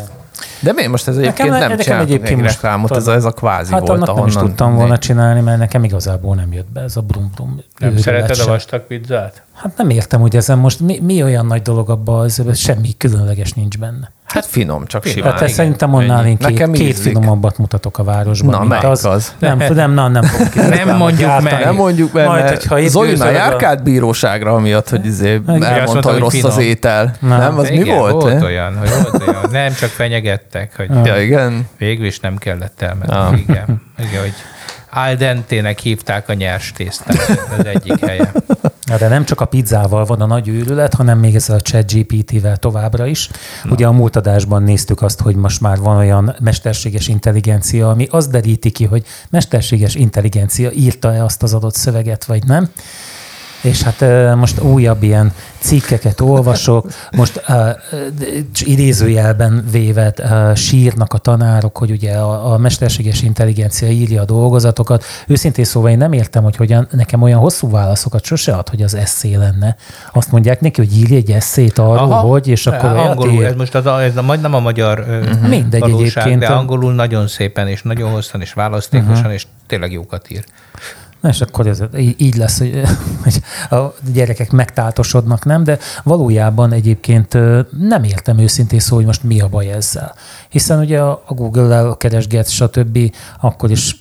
[0.60, 3.12] De mi most ez egyébként Nekem- nem nekem csináltunk egyébként egy most- reklámot, ez a,
[3.12, 6.52] ez a kvázi Hát volt, annak nem is tudtam volna csinálni, mert nekem igazából nem
[6.52, 7.60] jött be ez a brum brum.
[7.78, 9.42] Nem szereted a vastag pizzát?
[9.54, 13.52] Hát nem értem, hogy ezen most mi, mi olyan nagy dolog abban, ez semmi különleges
[13.52, 14.10] nincs benne.
[14.28, 15.16] Hát finom, csak Finom.
[15.18, 15.32] simán.
[15.32, 18.50] Hát igen, szerintem annál én két, Nekem két finomabbat mutatok a városban.
[18.50, 19.34] Na, mint melyik az?
[19.38, 21.64] Nem, nem, nem Nem reklámot mondjuk meg.
[21.64, 25.06] Nem mondjuk be, Majd, mert hogyha itt Zoli már győzöd a- járkált bíróságra, amiatt, hogy
[25.06, 26.68] izé azt elmondta, mondta, hogy rossz az finom.
[26.68, 27.14] étel.
[27.20, 27.36] Na.
[27.38, 28.12] Nem, az mi Igen, volt?
[28.12, 28.42] Volt eh?
[28.42, 29.48] olyan, hogy volt olyan.
[29.50, 31.68] Nem csak fenyegettek, hogy Ja, igen.
[31.78, 33.12] végül is nem kellett elmenni.
[33.12, 33.38] Ah.
[33.38, 33.82] Igen.
[33.98, 34.34] Igen, hogy
[34.90, 38.32] al dentének hívták a nyers tésztát az egyik helye.
[38.88, 41.92] Na, de nem csak a pizzával van a nagy őrület, hanem még ezzel a chat
[41.92, 43.30] GPT-vel továbbra is.
[43.64, 43.70] Na.
[43.70, 48.30] Ugye a múlt adásban néztük azt, hogy most már van olyan mesterséges intelligencia, ami azt
[48.30, 52.70] deríti ki, hogy mesterséges intelligencia írta-e azt az adott szöveget, vagy nem.
[53.60, 54.04] És hát
[54.36, 56.86] most újabb ilyen cikkeket olvasok,
[57.16, 57.68] most uh,
[58.60, 65.04] idézőjelben véve uh, sírnak a tanárok, hogy ugye a, a mesterséges intelligencia írja a dolgozatokat.
[65.26, 68.94] Őszintén szóval én nem értem, hogy hogyan, nekem olyan hosszú válaszokat sose ad, hogy az
[68.94, 69.76] eszé lenne.
[70.12, 73.44] Azt mondják neki, hogy írj egy eszét arról, Aha, hogy, és akkor olyat angolul, ír.
[73.44, 75.48] ez most az, a- ez a, majd nem a magyar uh-huh.
[75.48, 76.40] Mindegy valóság, egyébként.
[76.40, 79.32] de angolul nagyon szépen, és nagyon hosszan, és választékosan, uh-huh.
[79.32, 80.44] és tényleg jókat ír.
[81.20, 81.82] Na és akkor ez
[82.16, 82.82] így lesz, hogy,
[83.24, 83.40] hogy
[83.78, 85.64] a gyerekek megtáltosodnak, nem?
[85.64, 87.38] De valójában egyébként
[87.88, 90.14] nem értem őszintén szó, hogy most mi a baj ezzel.
[90.48, 92.98] Hiszen ugye a a Google-el keresget, stb.
[93.40, 93.96] akkor is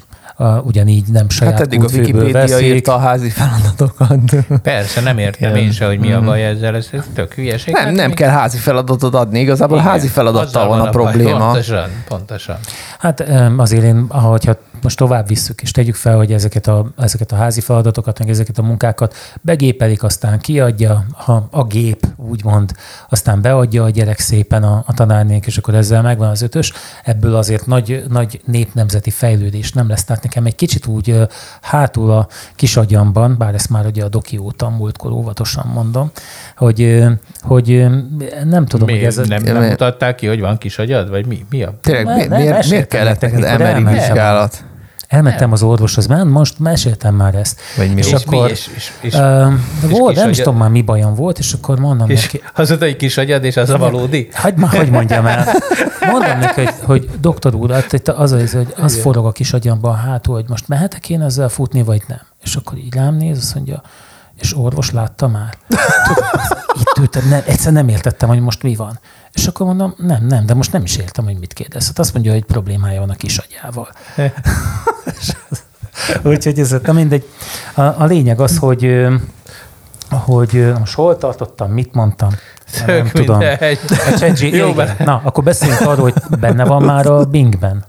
[0.64, 2.66] ugyanígy nem saját Hát eddig a Wikipédia veszik.
[2.66, 4.20] írta a házi feladatokat.
[4.62, 5.64] Persze, nem értem Igen.
[5.64, 7.74] én se, hogy mi a baj ezzel, ez ez tök hülyeség.
[7.74, 10.92] Nem, Hát nem mi- kell házi feladatot adni, igazából Igen, házi feladattal van a baj.
[10.92, 11.38] probléma.
[11.38, 12.58] Pontosan, pontosan.
[13.00, 13.24] Hát
[13.58, 17.62] azért én, ahogyha most tovább visszük, és tegyük fel, hogy ezeket a, ezeket a házi
[17.62, 22.72] feladatokat, meg ezeket a munkákat begépelik, aztán kiadja a, a gép, úgymond,
[23.10, 26.74] aztán beadja a gyerek szépen a, a tanárnék, és akkor ezzel megvan az ötös.
[27.04, 30.04] Ebből azért nagy, nagy népnemzeti fejlődés nem lesz.
[30.04, 31.28] Tehát nekem egy kicsit úgy
[31.62, 36.12] hátul a kis agyamban, bár ezt már ugye a doki óta múltkor óvatosan mondom,
[36.56, 37.04] hogy,
[37.42, 37.86] hogy
[38.44, 39.16] nem tudom, Mi, hogy ez...
[39.16, 41.46] nem, nem mutatták ki, hogy van kis agyad, vagy mi?
[41.50, 41.74] mi a?
[41.82, 44.64] Tényleg, mi, miért, miért kellett neked emeri vizsgálat?
[45.08, 47.60] Elmentem az orvoshoz, már most meséltem már ezt.
[47.78, 48.24] Vagy mi és volt?
[48.26, 49.54] akkor, És, és, és, uh,
[49.90, 52.96] volt, nem is tudom már mi bajom volt, és akkor mondom és neki, az egy
[52.96, 54.30] kis agyad, és az a valódi?
[54.34, 55.46] Hagyd már, hogy mondjam el.
[56.12, 59.54] Mondom neki, hogy, hogy doktor úr, hát itt az, az, hogy az forog a kis
[59.54, 62.22] agyamban hátul, hogy most mehetek én ezzel futni, vagy nem.
[62.44, 63.82] És akkor így rám néz, azt mondja,
[64.40, 65.58] és orvos látta már?
[66.08, 66.26] Tudod,
[66.80, 69.00] itt ültem, nem, egyszer nem értettem, hogy most mi van.
[69.32, 71.86] És akkor mondom, nem, nem, de most nem is értem, hogy mit kérdez.
[71.88, 73.90] Hát azt mondja, hogy problémája van a kis agyával.
[76.24, 77.28] Úgyhogy ez, na mindegy.
[77.74, 79.06] A, a lényeg az, hogy,
[80.10, 82.30] hogy most hol tartottam, mit mondtam.
[82.80, 83.40] Már Nem Tök tudom.
[83.40, 84.96] A ChatG- Jó, igen.
[85.00, 87.84] Na, akkor beszéljünk arról, hogy benne van már a Bingben.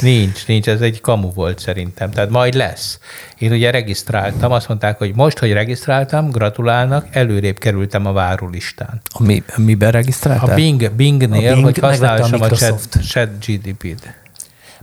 [0.00, 2.98] Nincs, nincs, ez egy kamu volt szerintem, tehát majd lesz.
[3.38, 9.00] Én ugye regisztráltam, azt mondták, hogy most, hogy regisztráltam, gratulálnak, előrébb kerültem a várólistán.
[9.08, 10.50] A mi, miben regisztráltál?
[10.50, 12.90] A Bing, Bingnél, A Bing hogy a használhassam a, Microsoft.
[12.90, 14.19] chat, chat GDP-t.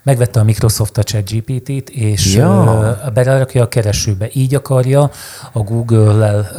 [0.07, 2.43] Megvette a Microsoft a ChatGPT-t, és Ja.
[3.03, 3.11] ja.
[3.13, 4.27] belerakja a keresőbe.
[4.33, 5.11] Így akarja
[5.51, 6.49] a Google-lel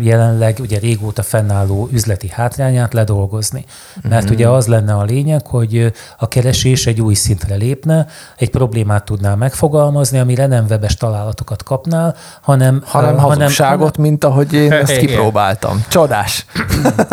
[0.00, 3.64] jelenleg ugye régóta fennálló üzleti hátrányát ledolgozni.
[4.08, 4.32] Mert Mhm.
[4.32, 9.36] ugye az lenne a lényeg, hogy a keresés egy új szintre lépne, egy problémát tudnál
[9.36, 15.84] megfogalmazni, amire nem webes találatokat kapnál, hanem, hanem hazugságot, mint ahogy én ezt kipróbáltam.
[15.88, 16.46] Csodás.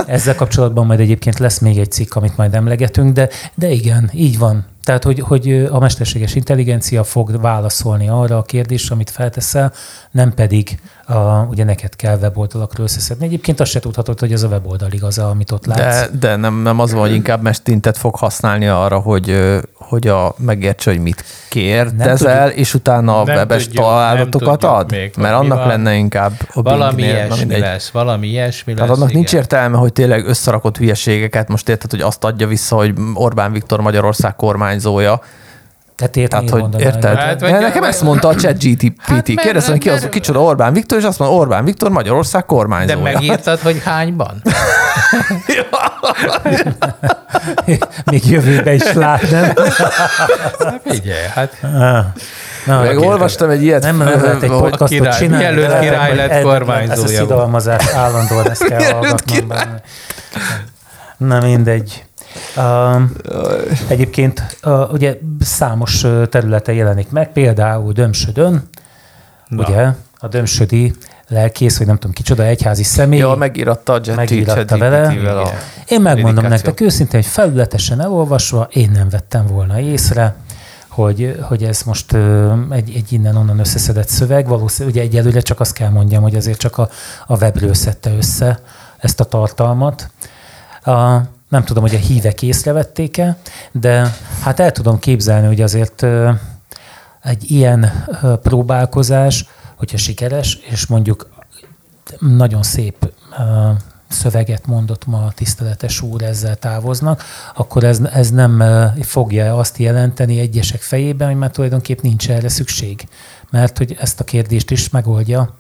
[0.05, 4.37] Ezzel kapcsolatban majd egyébként lesz még egy cikk, amit majd emlegetünk, de, de igen, így
[4.37, 4.65] van.
[4.87, 9.73] Tehát, hogy, hogy a mesterséges intelligencia fog válaszolni arra a kérdésre, amit felteszel,
[10.11, 10.79] nem pedig
[11.09, 13.25] a, ugye neked kell weboldalakról összeszedni.
[13.25, 16.09] Egyébként azt se tudhatod, hogy ez a weboldal igaz, amit ott látsz.
[16.09, 20.33] De, de nem, nem az van, hogy inkább mestintet fog használni arra, hogy, hogy a,
[20.37, 24.59] megértse, hogy mit kérdezel, és utána a webes tudjuk, találatot nem ad?
[24.59, 25.67] tudjuk még, Mert annak van.
[25.67, 27.59] lenne inkább a Valami ilyesmi mindegy.
[27.59, 28.97] lesz, valami ilyesmi Tehát lesz.
[28.97, 29.41] annak nincs igen.
[29.41, 34.35] értelme, hogy tényleg összerakott hülyeségeket, most érted, hogy azt adja vissza, hogy Orbán Viktor Magyarország
[34.35, 35.21] kormányzója.
[35.97, 37.15] Tehát értem, Tehát, hogy mondaná, érted?
[37.17, 38.93] Hát, Hát, vagy- nekem ezt mondta a chat GTPT.
[39.01, 42.47] Hát, Hát, Kérdeztem, ki az, kicsoda Orbán Viktor, és azt mondta, Orbán Viktor Magyarország De
[42.47, 43.01] kormányzója.
[43.01, 44.41] megírtad, hogy hányban?
[48.11, 49.43] Még jövőbe is lát, nem?
[50.59, 51.57] Hát figyelj, hát
[52.65, 55.43] Na, Meg olvastam egy ilyet, Nem lehet egy hogy- podcastot király- csinálni.
[55.45, 59.81] mielőtt de király lett kormányzója Ez a szidalmazás állandóan ezt kell hallgatnom benne.
[61.17, 62.05] Na mindegy.
[63.87, 64.57] Egyébként
[64.91, 68.69] ugye számos területe jelenik meg, például Dömsödön,
[69.47, 69.63] Na.
[69.63, 70.93] ugye a Dömsödi
[71.27, 73.19] lelkész, vagy nem tudom kicsoda, egyházi személy.
[73.19, 75.39] Ja, megíratta a Megíratta vele.
[75.41, 75.49] A.
[75.87, 80.35] Én megmondom nektek őszintén, hogy felületesen elolvasva én nem vettem volna észre,
[80.87, 82.13] hogy, hogy ez most
[82.69, 84.47] egy, egy innen-onnan összeszedett szöveg.
[84.47, 86.89] Valószínűleg ugye egyelőre csak azt kell mondjam, hogy azért csak a,
[87.27, 88.59] a webről szedte össze
[88.97, 90.09] ezt a tartalmat.
[90.83, 91.17] A,
[91.49, 93.37] nem tudom, hogy a hívek észrevették-e,
[93.71, 96.05] de hát el tudom képzelni, hogy azért
[97.23, 98.05] egy ilyen
[98.41, 99.45] próbálkozás,
[99.75, 101.29] hogyha sikeres, és mondjuk
[102.19, 103.11] nagyon szép
[104.07, 107.23] szöveget mondott ma a tiszteletes úr, ezzel távoznak,
[107.55, 108.63] akkor ez, ez nem
[109.01, 113.07] fogja azt jelenteni egyesek fejében, hogy már tulajdonképp nincs erre szükség.
[113.49, 115.55] Mert hogy ezt a kérdést is megoldja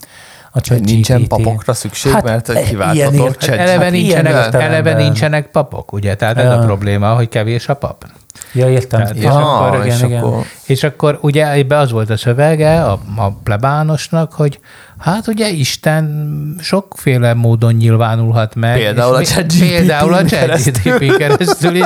[0.51, 1.43] a Hogy nincsen ChatGPT.
[1.43, 5.91] papokra szükség, Hát, mert e- ilyen kiválthatok ért- chat eleve, Hát nincsenek, eleve nincsenek papok,
[5.93, 6.15] ugye?
[6.15, 6.59] Tehát ez Ja.
[6.59, 8.05] a probléma, hogy kevés a pap.
[8.53, 8.99] Ja, értem.
[8.99, 9.31] Tehát- És Ja,
[9.65, 10.23] akkor, és igen, igen.
[10.23, 14.59] akkor És akkor ugye ebbe az volt a szövege a, a plebánosnak, hogy
[14.97, 18.77] hát ugye Isten sokféle módon nyilvánulhat meg.
[18.77, 20.73] Például a ChatGPT-n Például a keresztül.
[20.73, 21.85] ChatGPT keresztül is.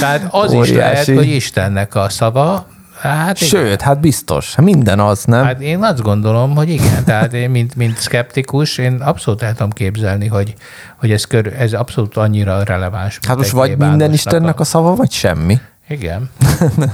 [0.00, 0.74] Tehát az is Óriási.
[0.76, 2.66] lehet, hogy Istennek a szava.
[3.00, 3.48] Hát igen.
[3.48, 4.54] Sőt, hát biztos.
[4.56, 5.44] Minden az, nem?
[5.44, 9.70] Hát én azt gondolom, hogy igen, tehát én, mint, mint szkeptikus, én abszolút el tudom
[9.70, 10.54] képzelni, hogy,
[10.96, 13.18] hogy ez, kör, ez abszolút annyira releváns.
[13.28, 15.60] Hát most vagy minden Istennek a szava, vagy semmi.
[15.90, 16.30] Igen.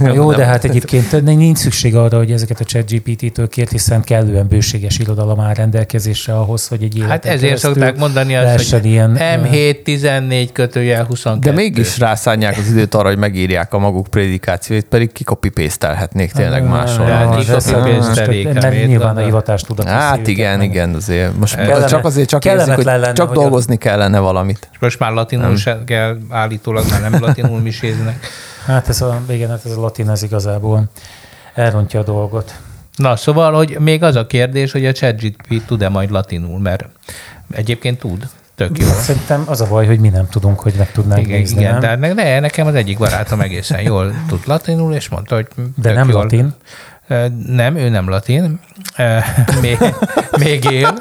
[0.14, 4.98] Jó, de hát egyébként nincs szükség arra, hogy ezeket a ChatGPT-től kért, hiszen kellően bőséges
[4.98, 10.52] irodalom áll rendelkezésre ahhoz, hogy egy Hát ezért szokták mondani azt, hogy ilyen, M7, 14
[10.52, 11.50] kötőjel 22.
[11.50, 17.06] De mégis rászánják az időt arra, hogy megírják a maguk prédikációit, pedig kikopi-pésztelhetnék tényleg máshol.
[17.06, 19.86] Hát, Ah, így ez- copy-paste most, tevékenyét, Mert nyilván a hivatást tudat.
[19.86, 21.38] Hát igen, igen, azért.
[21.38, 24.68] Most csak azért csak érzik, hogy csak dolgozni kellene valamit.
[24.80, 28.26] Most már latinul kell, állítólag már nem latinul miséznek.
[28.66, 30.84] Hát ez a, igen, hát ez a latin, ez igazából
[31.54, 32.54] elrontja a dolgot.
[32.96, 36.88] Na, szóval, hogy még az a kérdés, hogy a ChatGPT tud-e majd latinul, mert
[37.50, 38.28] egyébként tud.
[38.54, 38.86] Tök jó.
[39.06, 41.80] Szerintem az a baj, hogy mi nem tudunk, hogy meg tudnánk Igen, nézni, igen nem?
[41.80, 45.46] tehát ne, ne, nekem az egyik barátom egészen jól tud latinul, és mondta, hogy
[45.76, 46.22] De nem jól.
[46.22, 46.54] latin.
[47.46, 48.60] Nem, ő nem latin,
[49.60, 49.78] még,
[50.38, 50.96] még él.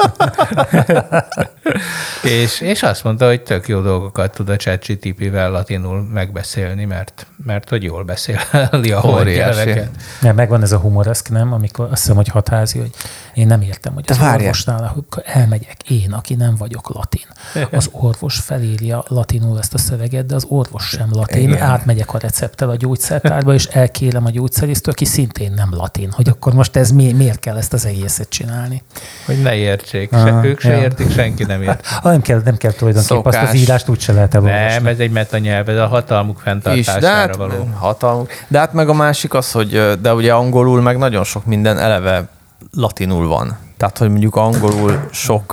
[2.24, 7.70] és, és azt mondta, hogy tök jó dolgokat tud a ChatGTP-vel latinul megbeszélni, mert, mert
[7.70, 9.90] hogy jól beszéli a holnyelveket.
[10.22, 11.54] Nem, megvan ez a humoreszk, nem?
[11.54, 12.92] Amikor azt hiszem, hogy hatházi, hogy
[13.36, 14.40] én nem értem, hogy De az várjál.
[14.40, 17.26] orvosnál, elmegyek, én, aki nem vagyok latin.
[17.72, 21.50] Az orvos felírja latinul ezt a szöveget, de az orvos sem latin.
[21.50, 21.62] Igen.
[21.62, 26.54] Átmegyek a recepttel a gyógyszertárba, és elkérem a gyógyszerésztől, aki szintén nem latin, hogy akkor
[26.54, 28.84] most ez mi, miért kell ezt az egészet csinálni.
[29.26, 30.10] Hogy ne értsék.
[30.12, 30.82] Se, Aha, ők se ja.
[30.82, 31.86] értik, senki nem ért.
[31.86, 33.50] Ha nem kell, nem kell tulajdonképpen azt Szokás.
[33.50, 34.74] az írást úgyse lehet elolvasni.
[34.74, 37.70] Nem, ez egy metanyelv, ez a hatalmuk is, fenntartására de hát, való.
[37.78, 38.30] hatalmuk.
[38.48, 42.28] De hát meg a másik az, hogy de ugye angolul meg nagyon sok minden eleve
[42.76, 43.58] latinul van.
[43.78, 45.52] Tehát, hogy mondjuk angolul sok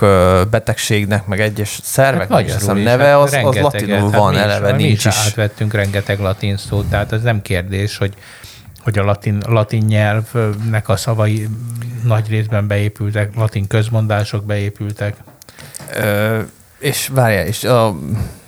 [0.49, 4.39] betegségnek, meg egyes szerveknek hát, hiszem, is, neve, hát az, az latinul Hát van, is,
[4.39, 5.15] eleve mi nincs is.
[5.15, 8.13] átvettünk rengeteg latin szót, tehát ez nem kérdés, hogy
[8.83, 11.47] hogy a latin, latin nyelvnek a szavai
[12.03, 15.15] nagy részben beépültek, latin közmondások beépültek.
[15.95, 16.39] Ö,
[16.79, 17.95] és várjál, és a,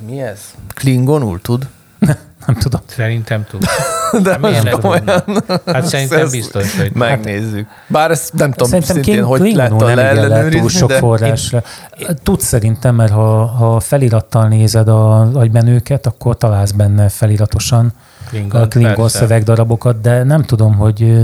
[0.05, 0.41] mi ez?
[0.73, 1.67] Klingonul tud?
[2.45, 2.81] Nem tudom.
[2.85, 3.63] Szerintem tud.
[4.23, 5.23] De Hát miért most komolyan.
[5.65, 7.67] Hát szerintem Ezt biztos, hogy Megnézzük.
[7.87, 11.63] Bár ezt nem tudom Szerintem szintén, hogy lehet igen lehet túl leellenőrizni, sok de forrásra.
[12.23, 17.93] Tudsz szerintem, mert ha, ha felirattal nézed a agymenőket, akkor találsz benne feliratosan
[18.29, 21.15] Klingon, a Klingon szövegdarabokat, de nem tudom, hogy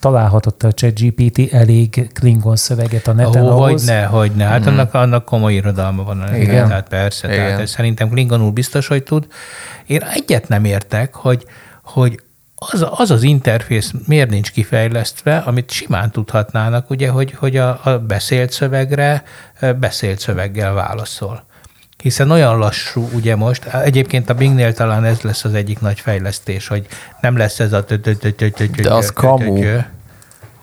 [0.00, 3.84] találhatott a ChatGPT elég Klingon szöveget a neten hogy ahhoz.
[3.84, 4.44] ne, hogy ne.
[4.44, 6.24] Hát annak, annak komoly irodalma van.
[6.28, 6.40] Igen.
[6.40, 6.68] Igen.
[6.68, 7.32] Tehát persze.
[7.32, 7.46] Igen.
[7.46, 9.26] Tehát szerintem Klingonul biztos, hogy tud.
[9.86, 11.46] Én egyet nem értek, hogy,
[11.82, 12.20] hogy
[12.54, 17.98] az, az az interfész miért nincs kifejlesztve, amit simán tudhatnának, ugye, hogy, hogy a, a
[17.98, 19.22] beszélt szövegre
[19.80, 21.44] beszélt szöveggel válaszol.
[22.02, 26.66] Hiszen olyan lassú, ugye most, egyébként a Bingnél talán ez lesz az egyik nagy fejlesztés,
[26.68, 26.86] hogy
[27.20, 27.84] nem lesz ez a
[28.82, 29.62] De az kamu.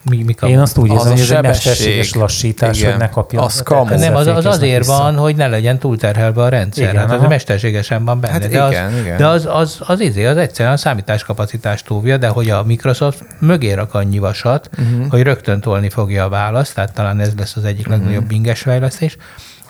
[0.09, 0.36] Mi, mi?
[0.47, 2.91] Én azt úgy Az érzem, hogy ez egy mesterséges lassítás, Igen.
[2.91, 3.41] hogy ne kapja.
[3.41, 3.97] Az kamu.
[3.97, 4.97] Nem, az, az azért vissza.
[4.97, 6.84] van, hogy ne legyen túlterhelve a rendszer.
[6.84, 7.29] Igen, Igen, hát az aha.
[7.29, 8.34] mesterségesen van benne.
[8.34, 9.17] Hát de az, igen, igen.
[9.17, 13.73] De az, az, az, izé, az egyszerűen a számításkapacitást túlja, de hogy a Microsoft mögé
[13.73, 15.07] rak annyi vasat, uh-huh.
[15.09, 17.95] hogy rögtön tolni fogja a választ, tehát talán ez lesz az egyik uh-huh.
[17.95, 19.17] legnagyobb binges fejlesztés.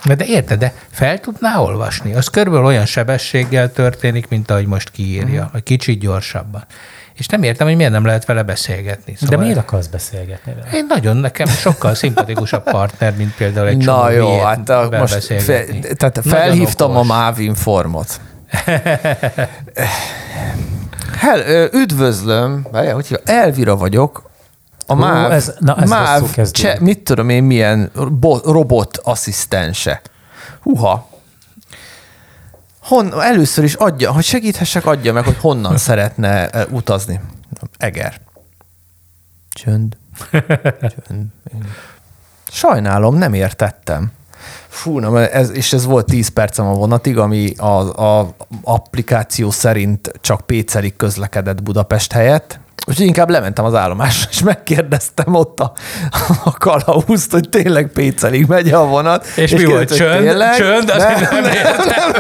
[0.06, 2.14] De, érted, de fel tudná olvasni?
[2.14, 5.52] Az körülbelül olyan sebességgel történik, mint ahogy most kiírja, uh-huh.
[5.52, 6.66] vagy kicsit gyorsabban.
[7.14, 9.16] És nem értem, hogy miért nem lehet vele beszélgetni.
[9.30, 10.78] De miért akarsz beszélgetni vele?
[10.78, 15.66] Én nagyon, nekem sokkal szimpatikusabb partner, mint például egy Na jó, hát a, most fe,
[15.98, 17.10] tehát felhívtam okos.
[17.10, 18.20] a Mávin formot.
[21.18, 23.20] Hel, ö, üdvözlöm, hogy?
[23.26, 24.32] Elvira vagyok.
[24.86, 30.02] A Ó, MÁV, ez- na, ez MÁV cse, mit tudom én, milyen ro- robot asszisztense.
[30.62, 31.10] Huha.
[32.82, 37.20] Hon, először is adja, hogy segíthessek, adja meg, hogy honnan szeretne ö, utazni.
[37.78, 38.20] Eger.
[39.50, 39.98] Csönd.
[40.80, 41.26] Csönd.
[42.52, 44.12] Sajnálom, nem értettem.
[44.68, 49.52] Fú, na, mert ez, és ez volt 10 percem a vonatig, ami a, a applikáció
[49.52, 52.60] szerint csak pécelik közlekedett Budapest helyett.
[52.88, 55.74] Úgyhogy inkább lementem az állomásra, és megkérdeztem ott a,
[56.44, 59.26] a kalauzt, hogy tényleg pécelig megy a vonat.
[59.36, 59.96] És, mi volt?
[59.96, 60.24] Csönd?
[60.24, 60.56] tényleg?
[60.56, 60.90] Csönd?
[60.90, 62.12] Azt Nem, nem, nem értem.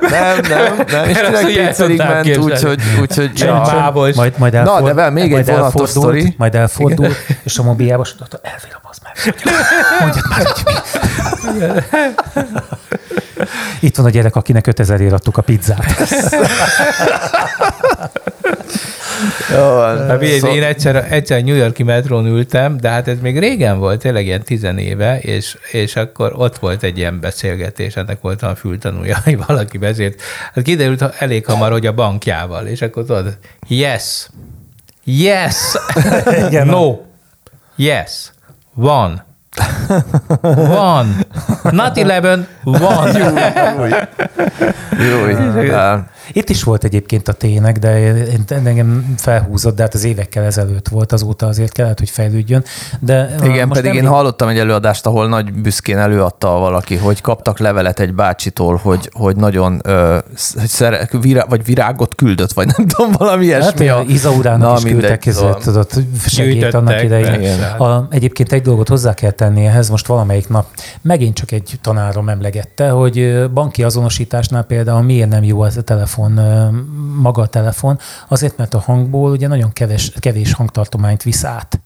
[0.00, 2.80] nem, nem, nem, és tényleg úgy pécelig ment, úgyhogy...
[3.00, 3.72] úgyhogy Csönd ja.
[3.74, 4.14] bábos.
[4.14, 6.34] Majd, majd Na, elfordult, de vel- még majd egy vonatos elfordult, sztori.
[6.38, 9.34] Majd elfordult, és a mobiljába mondta, elvira, az meg.
[10.00, 11.80] Mondjad már, hogy mi.
[13.80, 15.96] Itt van a gyerek, akinek 5000 ér adtuk a pizzát.
[19.54, 19.78] Jó.
[19.80, 23.78] Hát, én, Szó- én egyszer, egyszer New Yorki metrón ültem, de hát ez még régen
[23.78, 28.42] volt, tényleg ilyen tizen éve, és, és akkor ott volt egy ilyen beszélgetés, ennek volt
[28.42, 30.20] a fültanúja, hogy valaki beszélt.
[30.54, 34.28] Hát kiderült ha- elég hamar, hogy a bankjával, és akkor tudod, yes,
[35.04, 35.56] yes,
[36.46, 36.98] Igen, no,
[37.76, 38.30] yes,
[38.74, 39.24] van,
[40.42, 41.06] van,
[41.70, 43.12] not 11, van.
[44.98, 46.00] Jó, jó.
[46.32, 50.88] Itt is volt egyébként a tének, de én- engem felhúzott, de hát az évekkel ezelőtt
[50.88, 52.64] volt, azóta azért kellett, hogy fejlődjön.
[53.00, 57.20] De Igen, most pedig nem én hallottam egy előadást, ahol nagy büszkén előadta valaki, hogy
[57.20, 60.18] kaptak levelet egy bácsitól, hogy, hogy nagyon ö,
[60.58, 63.86] hogy szere, virá, vagy virágot küldött, vagy nem tudom, valami ilyesmi.
[63.86, 65.60] Hát, Izaurának Na, is küldtek mindegy, szóval.
[65.60, 65.86] tudod,
[66.26, 67.40] segít annak idején.
[67.40, 67.66] persze.
[67.66, 70.66] A, egyébként egy dolgot hozzá kell tenni ehhez, most valamelyik nap
[71.02, 76.19] megint csak egy tanárom emlegette, hogy banki azonosításnál például miért nem jó az a telefon
[76.28, 76.74] telefon,
[77.16, 77.98] maga a telefon,
[78.28, 81.80] azért, mert a hangból ugye nagyon keves, kevés hangtartományt visz át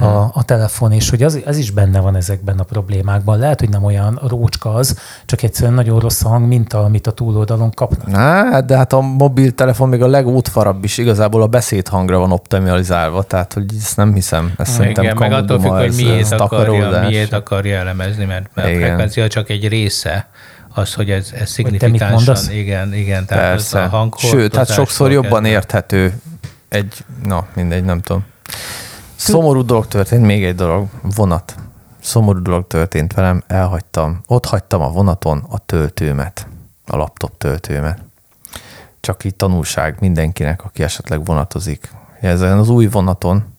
[0.00, 3.38] a, a telefon, és hogy az, az is benne van ezekben a problémákban.
[3.38, 7.06] Lehet, hogy nem olyan rócska az, csak egyszerűen nagyon rossz a hang, mint a, amit
[7.06, 8.06] a túloldalon kapnak.
[8.06, 13.52] Na, de hát a mobiltelefon még a legútfarabb is igazából a beszédhangra van optimalizálva, tehát
[13.52, 14.52] hogy ezt nem hiszem.
[14.58, 18.78] Ezt szerintem Igen, meg attól függ, hogy miért akarja, miért akarja elemezni, mert, mert a
[18.78, 20.28] frekvencia csak egy része
[20.74, 23.82] az, hogy ez, ez te mit szignifikánsan, igen, igen, tehát Persze.
[23.82, 24.30] a hanghordozás.
[24.30, 26.20] Sőt, hát sokszor jobban érthető
[26.68, 28.24] egy, na mindegy, nem tudom.
[29.14, 31.54] Szomorú dolog történt, még egy dolog, vonat.
[32.00, 36.46] Szomorú dolog történt velem, elhagytam, ott hagytam a vonaton a töltőmet,
[36.86, 37.98] a laptop töltőmet.
[39.00, 41.90] Csak így tanulság mindenkinek, aki esetleg vonatozik.
[42.20, 43.51] Ezen az új vonaton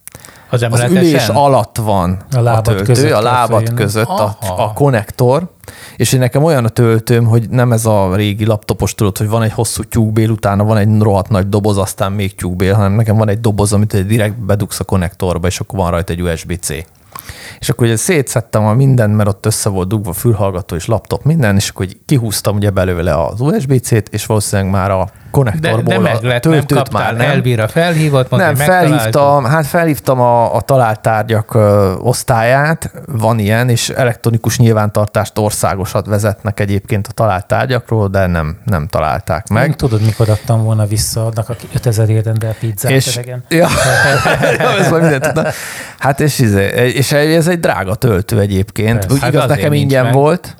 [0.53, 3.75] Az az ülés alatt van A a, lábad töltő, között a lábad feljönni.
[3.75, 5.49] között a, a konnektor,
[5.95, 9.41] és én nekem olyan a töltőm, hogy nem ez a régi laptopos tudod, hogy van
[9.41, 13.29] egy hosszú tyúkbél, utána van egy rohadt nagy doboz, aztán még tyúkbél, hanem nekem van
[13.29, 16.69] egy doboz, amit direkt bedugsz a konnektorba, és akkor van rajta egy USB-C.
[17.59, 21.55] És akkor ugye szétszettem a mindent, mert ott össze volt dugva fülhallgató és laptop, minden,
[21.55, 26.15] és akkor kihúztam ugye belőle az USB-C-t, és valószínűleg már a De, konnektorból de meg
[26.15, 27.29] a nem töltőt kaptál, már nem.
[27.29, 33.69] Elvira felhívott, mondta, Nem, felhívtam, hát felhívtam a, a talált tárgyak ö, osztályát, van ilyen,
[33.69, 39.75] és elektronikus nyilvántartást országosat vezetnek egyébként a talált tárgyakról, de nem, nem találták Meg meg.
[39.75, 43.67] tudod, mikor adtam volna vissza annak, aki 5000 ért rendel pizzát És, ja,
[44.59, 45.55] ja, ez majd mindent.
[45.97, 48.99] Hát és, izé, és ez egy drága töltő egyébként.
[48.99, 49.13] Persze.
[49.13, 50.13] Úgy Hát igaz, nekem nincs ingyen meg.
[50.13, 50.55] volt,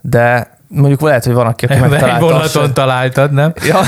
[0.00, 2.72] de mondjuk lehet, hogy van, aki, aki megtalálta.
[2.72, 3.52] találtad, nem?
[3.66, 3.80] Ja,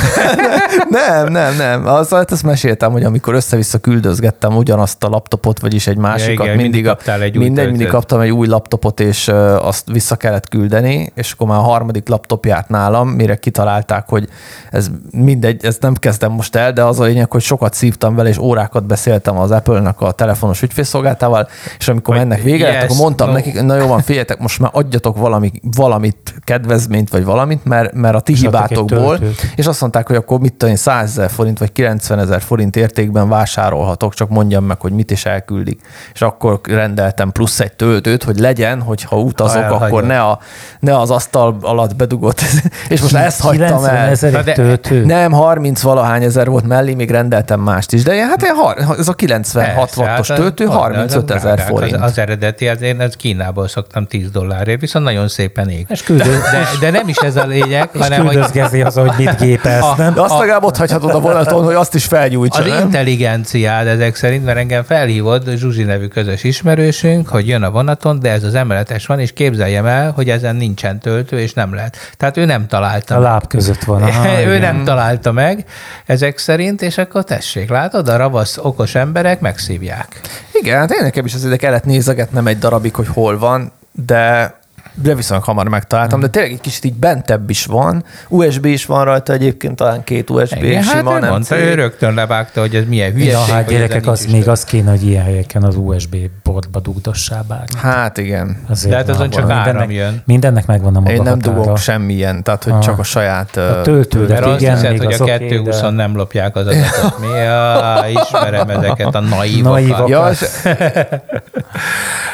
[0.88, 1.86] nem, nem, nem.
[1.86, 6.56] Az, hát ezt meséltem, hogy amikor össze-vissza küldözgettem ugyanazt a laptopot, vagyis egy másikat, igen,
[6.56, 10.48] mindig, mindig a, egy mindegy, mindig kaptam egy új laptopot, és ö, azt vissza kellett
[10.48, 14.28] küldeni, és akkor már a harmadik laptopját nálam, mire kitalálták, hogy
[14.70, 18.28] ez mindegy, ezt nem kezdem most el, de az a lényeg, hogy sokat szívtam vele,
[18.28, 21.48] és órákat beszéltem az Apple-nek a telefonos ügyfélszolgáltával,
[21.78, 23.32] és amikor Hogy ennek vége yes, akkor mondtam no.
[23.32, 26.34] nekik, na jó van, figyeljetek, most már adjatok valami, valamit,
[26.68, 29.18] kedvezményt, vagy valamit, mert, mert a ti És hibátokból,
[29.56, 32.76] és azt mondták, hogy akkor mit tudom én, 100 ezer forint vagy 90 ezer forint
[32.76, 35.80] értékben vásárolhatok, csak mondjam meg, hogy mit is elküldik.
[36.14, 40.38] És akkor rendeltem plusz egy töltőt, hogy legyen, hogyha utazok, Ha akkor ne, a,
[40.80, 42.40] ne az asztal alatt bedugott.
[42.88, 44.54] és most ezt hagytam 90 el.
[44.54, 45.04] töltő?
[45.04, 48.02] Nem, 30 valahány ezer volt mellé, még rendeltem mást is.
[48.02, 51.36] De ilyen, hát ilyen, har- ez a 96 Persze, wattos hát töltő az- 35 az
[51.36, 51.94] ezer forint.
[51.94, 55.86] Az, az eredeti, az én az Kínából szoktam 10 dollárért, viszont nagyon szépen ég.
[55.88, 59.40] És küldöz, De, de nem is ez a lényeg, és hanem hogy az, hogy mit
[59.40, 60.14] gépelsz, A- nem?
[60.14, 62.80] De azt a- legalább ott hagyhatod a vonaton, hogy azt is felgyújtsa, az nem?
[62.80, 68.30] intelligenciád ezek szerint, mert engem felhívott Zsuzsi nevű közös ismerősünk, hogy jön a vonaton, de
[68.30, 71.96] ez az emeletes van, és képzeljem el, hogy ezen nincsen töltő, és nem lehet.
[72.16, 73.28] Tehát ő nem találta A meg.
[73.30, 74.02] láb között van.
[74.02, 74.60] Aha, ő igen.
[74.74, 75.64] nem találta meg
[76.06, 80.20] ezek szerint, és akkor tessék, látod, a ravasz okos emberek megszívják.
[80.52, 84.54] Igen, hát én nekem is azért kellett nézegetnem egy darabig, hogy hol van, de
[85.02, 88.04] de viszonylag hamar megtaláltam, de tényleg egy kicsit így bentebb is van.
[88.28, 91.74] USB is van rajta egyébként, talán két USB Igen, hát sima, ő nem mondta, ő
[91.74, 93.32] rögtön levágta, hogy ez milyen hülyeség.
[93.48, 97.66] Ja, hát gyerekek, az még az kéne, hogy ilyen helyeken az USB portba dugdossá bármi.
[97.76, 98.56] Hát igen.
[98.68, 99.30] Azért De hát azon van.
[99.30, 100.22] csak áram mindennek, jön.
[100.26, 102.80] Mindennek megvan a maga Én nem dugok semmilyen, tehát hogy Ah.
[102.80, 103.56] csak a saját...
[103.56, 106.56] A töltődet, Mert azt igen, hiszed, még hogy az a oké, 220 de- nem lopják
[106.56, 107.18] az adatot.
[107.20, 107.26] Mi?
[107.26, 109.72] Ja, ismerem ezeket a naívokat.
[109.72, 110.08] Naívak.
[110.08, 110.30] Ja,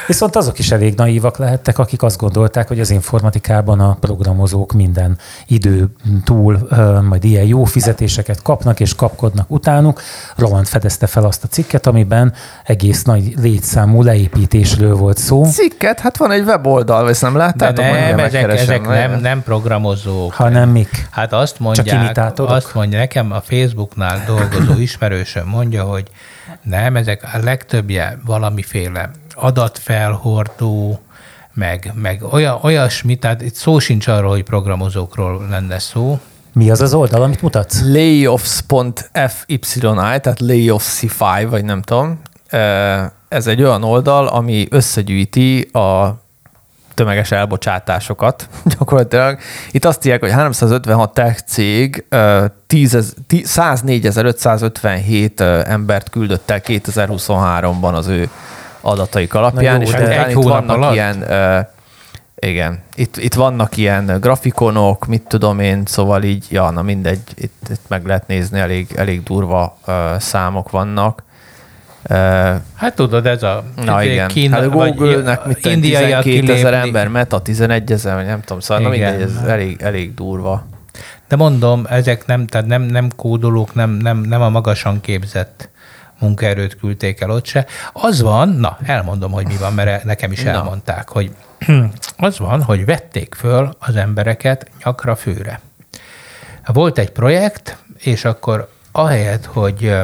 [0.07, 5.19] Viszont azok is elég naívak lehettek, akik azt gondolták, hogy az informatikában a programozók minden
[5.47, 5.89] idő
[6.25, 6.69] túl
[7.09, 10.01] majd ilyen jó fizetéseket kapnak és kapkodnak utánuk.
[10.37, 12.33] Roland fedezte fel azt a cikket, amiben
[12.65, 17.85] egész nagy létszámú leépítésről volt szó, cikket, hát van egy weboldal, ezt nem De láttátok?
[17.85, 20.33] Majd nem, ezek, ezek nem, nem programozók.
[20.33, 21.09] hanem mik?
[21.11, 26.11] Hát azt mondják, azt mondja nekem a Facebooknál dolgozó ismerősöm mondja, hogy
[26.63, 31.01] nem, ezek a legtöbbje valamiféle adatfelhordó,
[31.55, 36.19] meg, meg olyan, olyasmi, tehát itt szó sincs arról, hogy programozókról lenne szó.
[36.53, 37.81] Mi az az oldal, amit mutatsz?
[37.83, 42.21] layoffs.fyi, tehát layoffsify, vagy nem tudom.
[43.29, 46.23] Ez egy olyan oldal, ami összegyűjti a
[46.95, 48.49] tömeges elbocsátásokat
[48.79, 49.39] gyakorlatilag.
[49.71, 56.51] Itt azt írják, hogy 356 tech cég ö, 10 ez- ti- 104.557 ö, embert küldött
[56.51, 58.29] el 2023-ban az ő
[58.85, 60.93] adataik alapján, jó, és utána itt vannak alatt?
[60.93, 61.61] ilyen ö,
[62.35, 67.69] igen, itt, itt vannak ilyen grafikonok, mit tudom én, szóval így, ja, na mindegy, itt,
[67.71, 71.23] itt meg lehet nézni, elég, elég durva uh, számok vannak.
[72.11, 72.17] Uh,
[72.75, 76.75] Hát tudod, ez a na igen, Kína, hát a Google-nek mit tudom, indiaiak 12 ezer
[76.75, 79.13] ember, Meta 11 ezer, nem tudom, szóval na Igen.
[79.13, 80.67] mindegy, ez elég, elég durva.
[81.29, 85.69] De mondom, ezek nem, tehát nem, nem kódolók, nem, nem, nem a magasan képzett
[86.19, 87.67] munkaerőt küldték el ott se.
[87.93, 91.31] Az van, na, elmondom, hogy mi van, mert nekem is elmondták, hogy
[92.17, 95.61] az van, hogy vették föl az embereket nyakra főre.
[96.67, 99.95] Volt egy projekt, és akkor ahelyett, hogy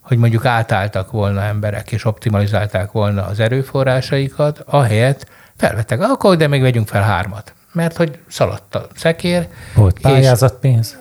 [0.00, 5.26] hogy mondjuk átálltak volna emberek, és optimalizálták volna az erőforrásaikat, ahelyett
[5.56, 9.48] felvettek, akkor de még vegyünk fel hármat mert hogy szaladt a szekér.
[9.74, 10.96] Volt pályázatpénz.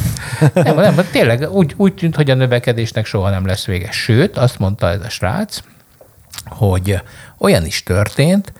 [0.54, 3.90] nem, nem, tényleg úgy, úgy tűnt, hogy a növekedésnek soha nem lesz vége.
[3.90, 5.58] Sőt, azt mondta ez a srác,
[6.44, 7.02] hogy
[7.38, 8.52] olyan is történt,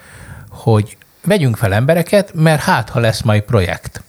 [0.48, 4.02] hogy vegyünk fel embereket, mert hát, ha lesz majd projekt.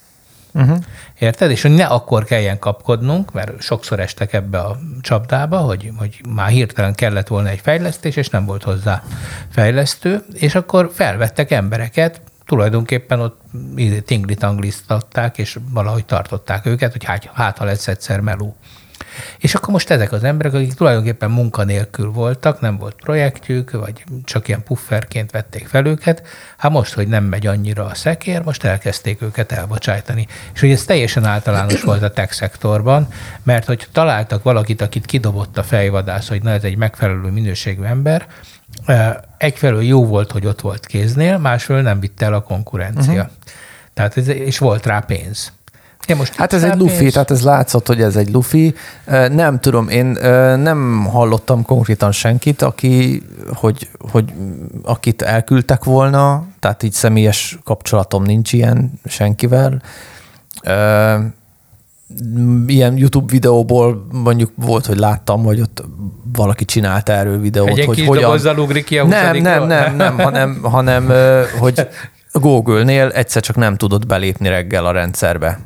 [0.53, 0.77] Uh-huh.
[1.19, 1.51] Érted?
[1.51, 6.49] És hogy ne akkor kelljen kapkodnunk, mert sokszor estek ebbe a csapdába, hogy, hogy már
[6.49, 9.03] hirtelen kellett volna egy fejlesztés, és nem volt hozzá
[9.51, 13.41] fejlesztő, és akkor felvettek embereket, tulajdonképpen ott
[14.05, 18.55] tingli-tangliztatták, és valahogy tartották őket, hogy hát, hát ha lesz egyszer meló.
[19.37, 24.47] És akkor most ezek az emberek, akik tulajdonképpen munkanélkül voltak, nem volt projektjük, vagy csak
[24.47, 26.27] ilyen pufferként vették fel őket,
[26.57, 30.27] hát most, hogy nem megy annyira a szekér, most elkezdték őket elbocsájtani.
[30.53, 33.07] És hogy ez teljesen általános volt a tech szektorban,
[33.43, 38.27] mert hogy találtak valakit, akit kidobott a fejvadász, hogy na ez egy megfelelő minőségű ember,
[39.37, 43.13] egyfelől jó volt, hogy ott volt kéznél, másfelől nem vitte el a konkurencia.
[43.13, 43.31] Uh-huh.
[43.93, 45.51] Tehát ez, és volt rá pénz.
[46.07, 48.75] Ja, most hát ez egy lufi, tehát ez látszott, hogy ez egy lufi.
[49.31, 50.05] Nem tudom, én
[50.59, 53.23] nem hallottam konkrétan senkit, aki,
[53.53, 54.33] hogy, hogy
[54.83, 59.81] akit elküldtek volna, tehát így személyes kapcsolatom nincs ilyen senkivel
[62.67, 65.83] ilyen YouTube videóból mondjuk volt, hogy láttam, hogy ott
[66.33, 68.59] valaki csinált erről videót, egy hogy hogyan...
[68.59, 71.11] ugrik ki a nem, nem, nem, nem, hanem, hanem
[71.59, 71.87] hogy
[72.31, 75.59] Google-nél egyszer csak nem tudott belépni reggel a rendszerbe.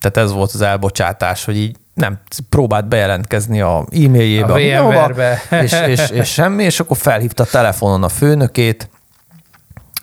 [0.00, 5.72] Tehát ez volt az elbocsátás, hogy így nem próbált bejelentkezni a e-mailjébe, a, a és,
[5.86, 8.88] és, és semmi, és akkor felhívta a telefonon a főnökét,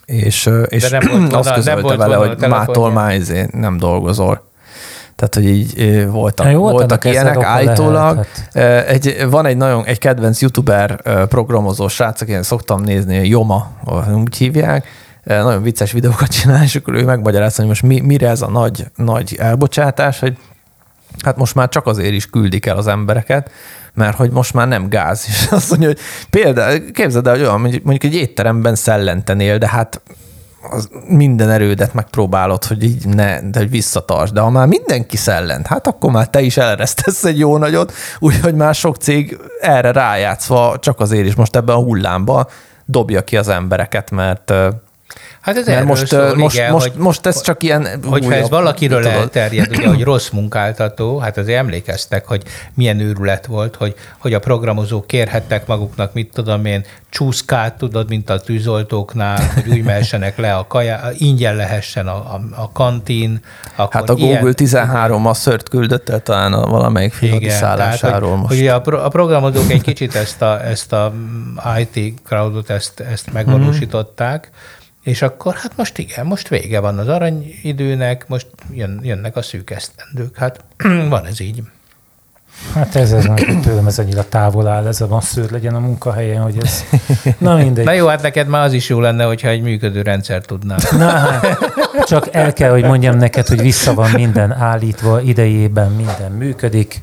[0.04, 3.20] és, és nem volt azt közölte vele, hogy mától már
[3.50, 4.50] nem dolgozol.
[5.16, 8.14] Tehát, hogy így voltak, jó, voltak ilyenek állítólag.
[8.14, 8.88] Lehet, hát.
[8.88, 13.70] egy, van egy nagyon, egy kedvenc youtuber programozó srác, aki én szoktam nézni, Joma,
[14.14, 14.86] úgy hívják,
[15.24, 18.86] nagyon vicces videókat csinál, és akkor ő megmagyarázta, hogy most mi, mire ez a nagy,
[18.96, 20.36] nagy elbocsátás, hogy
[21.24, 23.50] hát most már csak azért is küldik el az embereket,
[23.94, 25.24] mert hogy most már nem gáz.
[25.28, 25.98] És azt mondja, hogy
[26.30, 30.00] például, képzeld el, hogy olyan, mondjuk egy étteremben szellentenél, de hát
[30.70, 34.34] az minden erődet megpróbálod, hogy így ne, de hogy visszatartsd.
[34.34, 38.54] De ha már mindenki szellent, hát akkor már te is eleresztesz egy jó nagyot, úgyhogy
[38.54, 42.48] már sok cég erre rájátszva csak azért is most ebben a hullámba
[42.84, 44.52] dobja ki az embereket, mert
[45.42, 47.88] Hát ez Mert most, szól, most, igen, most, hogy, most ez csak ilyen...
[48.04, 52.42] Hogyha ez valakiről elterjed, ugye, hogy rossz munkáltató, hát azért emlékeztek, hogy
[52.74, 58.30] milyen őrület volt, hogy, hogy a programozók kérhettek maguknak, mit tudom én, csúszkát, tudod, mint
[58.30, 63.40] a tűzoltóknál, hogy úgy mehessenek le a kaja, ingyen lehessen a, a, a kantin.
[63.76, 68.54] Akkor hát a Google ilyen, 13 a szört küldött el talán a valamelyik szállásáról most.
[68.54, 71.12] Hogy a, a programozók egy kicsit ezt a, ezt a
[71.78, 77.08] IT crowdot, ezt, ezt megvalósították, mm-hmm és akkor hát most igen, most vége van az
[77.08, 80.36] aranyidőnek, most jön, jönnek a szűk esztendők.
[80.36, 80.64] Hát
[81.08, 81.62] van ez így.
[82.74, 86.42] Hát ez, ez meg tőlem ez annyira távol áll, ez a masszőr legyen a munkahelyen,
[86.42, 86.84] hogy ez...
[87.38, 87.84] Na mindegy.
[87.84, 90.78] Na jó, hát neked már az is jó lenne, hogyha egy működő rendszer tudnál.
[90.98, 91.58] Na hát,
[92.06, 97.02] csak el kell, hogy mondjam neked, hogy vissza van minden állítva, idejében minden működik.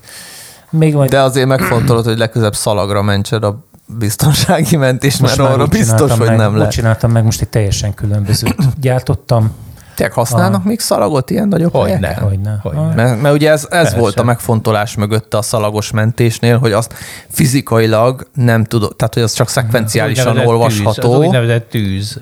[0.70, 1.10] Még majd...
[1.10, 6.28] De azért megfontolod, hogy legközebb szalagra mentsed a biztonsági mentés, most mert arra biztos, hogy
[6.28, 6.72] meg, nem lehet.
[6.72, 9.52] csináltam meg, most egy teljesen különbözőt gyártottam.
[10.00, 10.68] Tényleg használnak a...
[10.68, 12.10] még szalagot ilyen nagyobb hogy helyeken?
[12.10, 12.56] Ne, hogy ne.
[12.62, 12.94] Hogy ne.
[12.94, 16.94] Mert, mert ugye ez, ez volt a megfontolás mögötte a szalagos mentésnél, hogy azt
[17.30, 21.02] fizikailag nem tudod, tehát hogy az csak szekvenciálisan az olvasható.
[21.02, 22.20] Tűz, az úgynevezett tűz.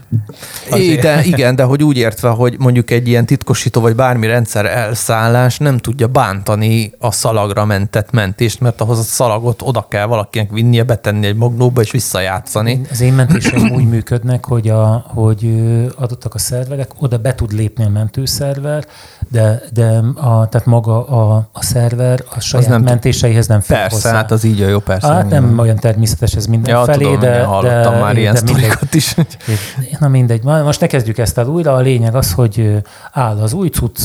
[0.72, 4.66] É, de, igen, de hogy úgy értve, hogy mondjuk egy ilyen titkosító vagy bármi rendszer
[4.66, 10.52] elszállás nem tudja bántani a szalagra mentett mentést, mert ahhoz a szalagot oda kell valakinek
[10.52, 12.82] vinnie, betenni egy magnóba és visszajátszani.
[12.92, 15.64] Az én mentéseim úgy működnek, hogy, a, hogy
[15.96, 18.86] adottak a szerverek, oda be tud lépni a mentőszerver,
[19.30, 23.96] de, de a, tehát maga a, a szerver a saját nem mentéseihez nem fér Persze,
[23.96, 24.12] hozzá.
[24.12, 25.08] hát az így a jó, persze.
[25.08, 28.42] Hát nem nem olyan természetes ez minden ja, tudom, de, hallottam de, már ilyen de
[28.44, 29.16] mindegy, is.
[30.00, 31.74] Na mindegy, most ne kezdjük ezt el újra.
[31.74, 34.00] A lényeg az, hogy áll az új cucc,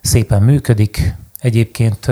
[0.00, 1.14] szépen működik,
[1.44, 2.10] Egyébként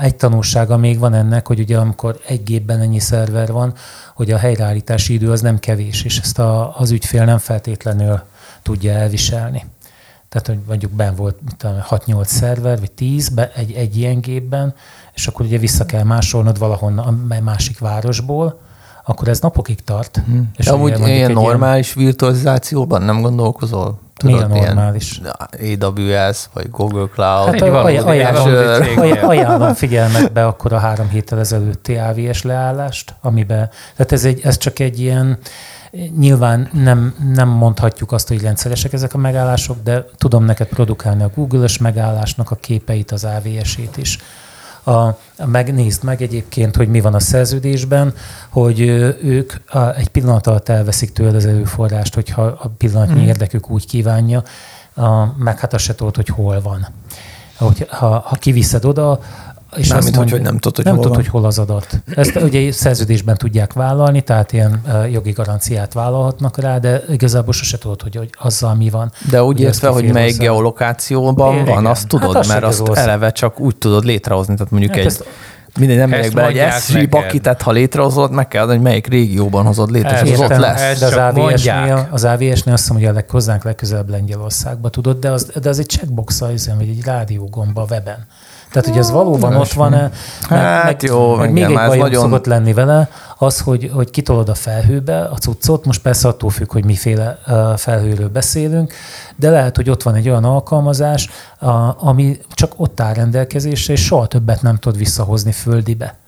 [0.00, 3.74] egy tanulsága még van ennek, hogy ugye amikor egy gépben ennyi szerver van,
[4.14, 8.20] hogy a helyreállítási idő az nem kevés, és ezt a, az ügyfél nem feltétlenül
[8.62, 9.64] tudja elviselni.
[10.32, 14.74] Tehát, hogy mondjuk ben volt 6-8 szerver, vagy 10 be, egy, egy ilyen gépben,
[15.14, 18.60] és akkor ugye vissza kell másolnod valahonnan a másik városból,
[19.04, 20.20] akkor ez napokig tart.
[20.24, 20.50] Hmm.
[20.56, 22.06] És De amúgy ilyen normális ilyen...
[22.06, 23.98] virtualizációban nem gondolkozol?
[24.16, 25.20] Tudod, Mi a normális?
[25.80, 27.46] AWS, vagy Google Cloud.
[27.46, 34.24] Hát, ajánlom, ajánlom, ajánlom figyelmetbe akkor a három héttel ezelőtti AVS leállást, amiben, tehát ez,
[34.24, 35.38] egy, ez csak egy ilyen,
[36.18, 41.30] Nyilván nem, nem mondhatjuk azt, hogy rendszeresek ezek a megállások, de tudom neked produkálni a
[41.34, 44.18] Google-ös megállásnak a képeit, az AVS-ét is.
[44.84, 45.08] A,
[45.46, 48.14] megnézd meg egyébként, hogy mi van a szerződésben,
[48.48, 48.80] hogy
[49.22, 53.28] ők a, egy pillanat alatt elveszik tőled az előforrást, hogyha a pillanatnyi hmm.
[53.28, 54.42] érdekük úgy kívánja,
[54.94, 56.86] a, meg hát azt se tudod, hogy hol van.
[57.56, 59.20] Hogy, ha, ha kiviszed oda,
[59.76, 62.02] és nem, mint mondja, hogy nem tudod, hogy nem hol, tudod, hogy hol az adat.
[62.14, 68.02] Ezt ugye szerződésben tudják vállalni, tehát ilyen jogi garanciát vállalhatnak rá, de igazából sose tudod,
[68.02, 69.12] hogy, hogy azzal mi van.
[69.30, 71.86] De úgy értve, hogy melyik geolokációban van, igen.
[71.86, 74.54] azt tudod, hát mert azt eleve csak úgy tudod létrehozni.
[74.54, 75.24] Tehát mondjuk hát egy ezt,
[75.78, 79.66] mindegy, nem megyek be egy SG bakitet, ha létrehozod, meg kell adni, hogy melyik régióban
[79.66, 80.98] hozod létre, és az ott lesz.
[80.98, 85.30] De az AVS-nél, az AVS-nél azt hiszem, hogy a leg, hozzánk legközelebb Lengyelországba tudod, de
[85.30, 88.26] az, de az egy checkbox vagy egy rádiógomba a weben.
[88.72, 90.10] Tehát, hogy ez valóban ott van-e,
[90.50, 92.22] meg, hát meg, jó, meg még egy bajom nagyon...
[92.22, 93.08] szokott lenni vele,
[93.38, 97.38] az, hogy, hogy kitolod a felhőbe a cuccot, most persze attól függ, hogy miféle
[97.76, 98.92] felhőről beszélünk,
[99.36, 101.30] de lehet, hogy ott van egy olyan alkalmazás,
[101.98, 106.21] ami csak ott áll rendelkezésre, és soha többet nem tud visszahozni földibe.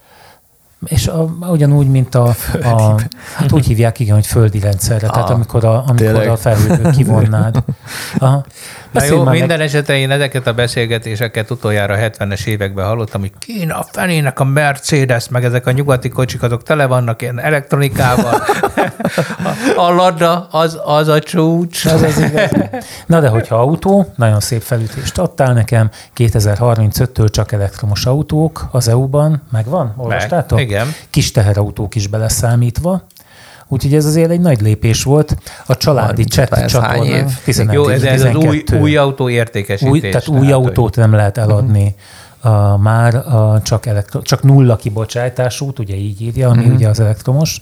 [0.85, 3.01] És a, ugyanúgy, mint a, a,
[3.35, 7.64] hát úgy hívják, igen, hogy földi rendszerre, tehát ah, amikor a, amikor a felhőből kivonnád.
[8.18, 8.45] Aha.
[8.95, 9.66] Na jó, minden meg...
[9.66, 15.28] esetben én ezeket a beszélgetéseket utoljára 70-es években hallottam, hogy Kína a fenének a Mercedes,
[15.28, 18.43] meg ezek a nyugati kocsik, azok tele vannak ilyen elektronikával.
[19.87, 21.85] a Lada, az, az a csúcs.
[21.85, 22.51] Az az igaz.
[23.07, 29.43] Na de hogyha autó, nagyon szép felütést adtál nekem, 2035-től csak elektromos autók az EU-ban,
[29.53, 29.95] megvan?
[29.97, 30.59] Olvastátok?
[30.59, 30.74] Meg, igen.
[31.11, 33.07] Kis teherautók is beleszámítva.
[33.68, 35.37] Úgyhogy ez azért egy nagy lépés volt.
[35.66, 37.25] A családi chat csatorna.
[37.45, 39.93] 11, Jó, ez, ez az új, új autó értékesítés.
[39.93, 41.95] Új, tehát új autót nem lehet eladni.
[42.45, 46.75] Uh, már uh, csak, elektro- csak nulla kibocsátásút, ugye így írja, ami uh-huh.
[46.75, 47.61] ugye az elektromos.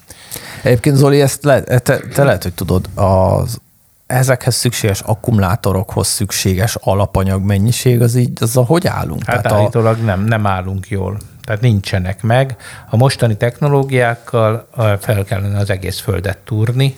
[0.63, 3.61] Egyébként Zoli, ezt le, te, te lehet, hogy tudod, az
[4.07, 9.25] ezekhez szükséges akkumulátorokhoz szükséges alapanyag mennyiség, az így, az a hogy állunk?
[9.27, 10.05] Hát Tehát állítólag a...
[10.05, 12.57] nem, nem állunk jól tehát nincsenek meg.
[12.91, 14.69] A mostani technológiákkal
[15.01, 16.97] fel kellene az egész földet turni,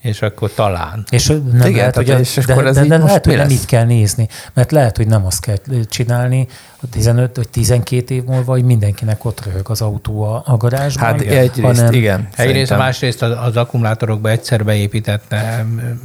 [0.00, 1.04] és akkor talán.
[1.10, 3.64] És nem Igen, lehet, hogy, és de, akkor ez de, de lehet, hogy nem így
[3.64, 5.56] kell nézni, mert lehet, hogy nem azt kell
[5.88, 6.46] csinálni,
[6.90, 11.04] 15 vagy 12 év múlva, hogy mindenkinek ott röhög az autó a, a garázsban.
[11.04, 12.28] Hát egyrészt, hanem, igen.
[12.36, 15.34] Egyrészt, másrészt az, az akkumulátorokba egyszer beépített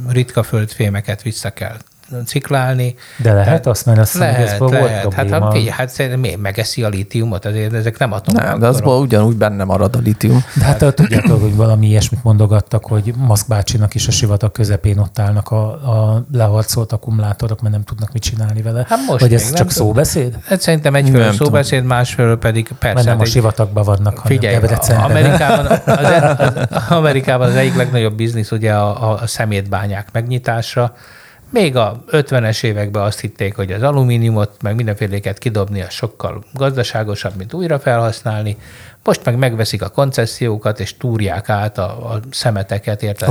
[0.08, 1.76] ritka földfémeket vissza kell
[2.26, 2.94] ciklálni.
[3.16, 4.58] De lehet tehát, azt, mert azt lehet, lehet.
[4.58, 5.12] volt lehet.
[5.12, 8.42] Hát, ha, hát szerintem miért megeszi a lítiumot, azért ezek nem atomok.
[8.42, 10.44] Nem, de azból ugyanúgy benne marad a lítium.
[10.54, 15.18] De hát tudjátok, hogy valami ilyesmit mondogattak, hogy Maszk bácsinak is a sivatag közepén ott
[15.18, 18.84] állnak a, a leharcolt akkumulátorok, mert nem tudnak mit csinálni vele.
[18.88, 20.38] Hát most Vagy ez csak szóbeszéd?
[20.44, 22.94] Hát szerintem egyfelől szóbeszéd, másfelől pedig persze.
[22.94, 25.80] Mert nem a sivatagban vannak, Figyelj, Amerikában az,
[26.38, 30.94] az, Amerikában az egyik legnagyobb biznisz ugye a, a szemétbányák megnyitása,
[31.50, 37.36] még a 50-es években azt hitték, hogy az alumíniumot, meg mindenféléket kidobni a sokkal gazdaságosabb,
[37.36, 38.56] mint újra felhasználni.
[39.04, 43.30] Most meg megveszik a koncesziókat, és túrják át a, a szemeteket, érte a,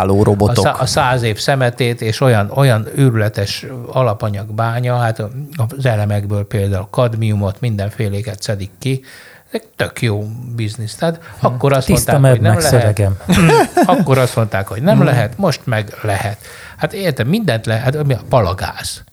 [0.00, 0.64] a robotok.
[0.64, 5.22] A, a száz év szemetét, és olyan, olyan őrületes alapanyagbánya, hát
[5.76, 9.04] az elemekből például kadmiumot, mindenféléket szedik ki,
[9.50, 10.94] ez tök jó biznisz.
[10.94, 11.52] Tehát hmm.
[11.52, 12.70] akkor azt Tiszta mondták, hogy nem lehet.
[12.70, 13.16] Szöregem.
[13.96, 16.38] akkor azt mondták, hogy nem lehet, most meg lehet.
[16.76, 19.04] Hát értem, mindent lehet, hát mi a palagáz.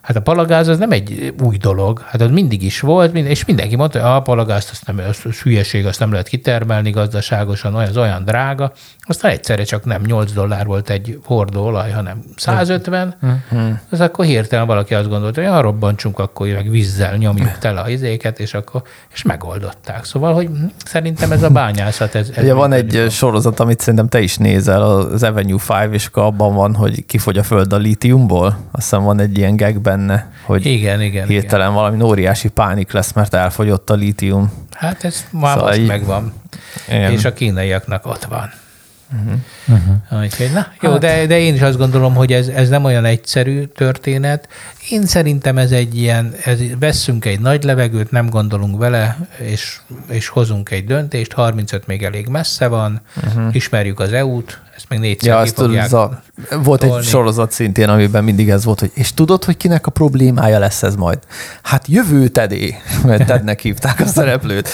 [0.00, 3.76] Hát a palagáz az nem egy új dolog, hát az mindig is volt, és mindenki
[3.76, 7.96] mondta, hogy a palagázt azt nem, az, hülyeség, azt nem lehet kitermelni gazdaságosan, olyan, az
[7.96, 8.72] olyan drága.
[9.08, 13.16] Aztán egyszerre csak nem 8 dollár volt egy hordó olaj, hanem 150.
[13.26, 13.70] Mm-hmm.
[13.90, 17.88] Az akkor hirtelen valaki azt gondolta, hogy ja, robbantsunk, akkor meg vízzel nyomjuk tele a
[17.88, 18.82] izéket, és akkor
[19.12, 20.04] és megoldották.
[20.04, 20.48] Szóval, hogy
[20.84, 22.14] szerintem ez a bányászat.
[22.14, 23.08] Ez, ez Ugye van egy van.
[23.08, 27.38] sorozat, amit szerintem te is nézel, az Avenue 5, és akkor abban van, hogy kifogy
[27.38, 28.46] a föld a lítiumból.
[28.46, 31.80] Azt hiszem van egy ilyen gag benne, hogy igen, igen, hirtelen igen.
[31.80, 34.52] valami óriási pánik lesz, mert elfogyott a lítium.
[34.72, 35.86] Hát ez már szóval most így...
[35.86, 36.32] megvan.
[36.88, 37.12] Igen.
[37.12, 38.50] És a kínaiaknak ott van.
[39.12, 40.22] Uh-huh.
[40.22, 41.00] Úgyhogy, na, jó, hát.
[41.00, 44.48] de, de én is azt gondolom, hogy ez, ez nem olyan egyszerű történet.
[44.88, 49.80] Én szerintem ez egy ilyen, ez, vesszünk egy nagy levegőt, nem gondolunk vele, és,
[50.10, 53.54] és hozunk egy döntést, 35 még elég messze van, uh-huh.
[53.54, 56.22] ismerjük az EU-t, ezt még négyszer ja, ki fogják a,
[56.62, 56.96] Volt tolni.
[56.96, 60.82] egy sorozat szintén, amiben mindig ez volt, hogy és tudod, hogy kinek a problémája lesz
[60.82, 61.18] ez majd?
[61.62, 64.68] Hát jövő Tedé, mert Tednek hívták a szereplőt.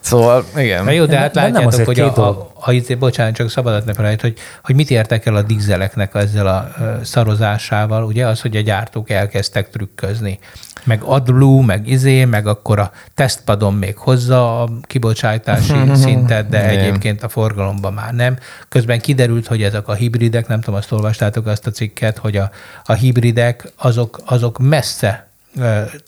[0.00, 0.84] Szóval, igen.
[0.84, 4.20] Na jó, de hát látjátok, hogy a, a, a, a, bocsánat, csak szabadat ne felejt,
[4.20, 6.70] hogy, hogy mit értek el a dízeleknek ezzel a
[7.02, 10.38] szarozásával, ugye az, hogy a gyártók elkezdtek trükközni
[10.84, 17.22] meg AdBlue, meg izé, meg akkor a tesztpadon még hozza a kibocsátási szintet, de egyébként
[17.22, 18.38] a forgalomban már nem.
[18.68, 22.50] Közben kiderült, hogy ezek a hibridek, nem tudom, azt olvastátok azt a cikket, hogy a,
[22.84, 25.28] a hibridek azok, azok messze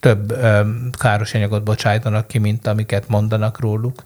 [0.01, 0.37] több
[0.99, 4.03] káros anyagot bocsájtanak ki, mint amiket mondanak róluk.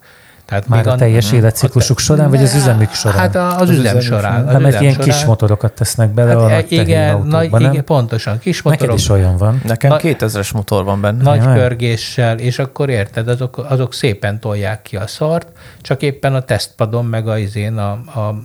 [0.47, 3.17] Tehát Már a teljes életciklusuk során, vagy az üzemük során?
[3.17, 4.43] Hát az, az üzem, üzem során.
[4.43, 5.09] Nem, mert ilyen során.
[5.09, 7.71] kis motorokat tesznek bele hát a igen, nagy, nem?
[7.71, 8.39] igen, pontosan.
[8.39, 8.81] Kis motorok.
[8.81, 9.61] Neked is olyan van.
[9.65, 11.23] Nekem 2000-es motor van benne.
[11.23, 15.47] Nagy ja, pörgéssel, és akkor érted, azok, azok szépen tolják ki a szart,
[15.81, 18.35] csak éppen a tesztpadon, meg a, izén, a, a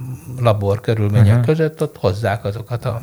[0.41, 1.45] labor körülmények uh-huh.
[1.45, 3.01] között ott hozzák azokat a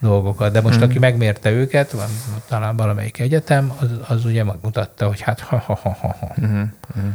[0.00, 0.52] dolgokat.
[0.52, 0.82] De most, mm.
[0.82, 2.08] aki megmérte őket, van,
[2.48, 6.16] talán valamelyik egyetem, az, az ugye megmutatta, hogy hát ha, ha, ha, ha.
[6.20, 6.34] ha.
[6.40, 6.62] Mm.
[7.00, 7.08] Mm.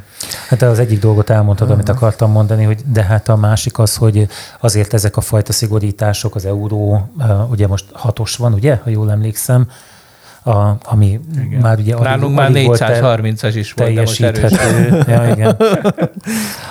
[0.48, 1.72] Hát az egyik dolgot elmondtad, mm.
[1.72, 4.28] amit akartam mondani, hogy de hát a másik az, hogy
[4.60, 7.10] azért ezek a fajta szigorítások, az euró,
[7.50, 9.68] ugye most hatos van, ugye, ha jól emlékszem,
[10.44, 11.60] a, ami igen.
[11.62, 15.04] már ugye Nálunk már 430-as is volt, teljesíthető.
[15.08, 15.56] ja, igen.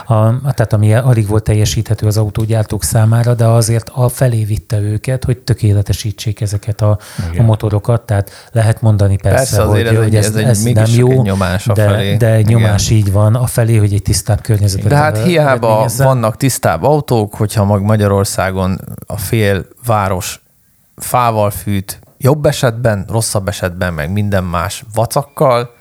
[0.07, 5.25] A, tehát ami alig volt teljesíthető az autógyártók számára, de azért a felé vitte őket,
[5.25, 6.99] hogy tökéletesítsék ezeket a,
[7.39, 11.23] a motorokat, tehát lehet mondani persze, persze hogy, ez, hogy ez, ez, ez nem jó,
[11.23, 12.17] nyomás de, felé.
[12.17, 13.07] de egy nyomás igen.
[13.07, 14.89] így van a felé, hogy egy tisztább környezetet.
[14.89, 20.43] De hát hiába vannak tisztább autók, hogyha mag Magyarországon a fél város
[20.97, 25.75] fával fűt, jobb esetben, rosszabb esetben, meg minden más vacakkal.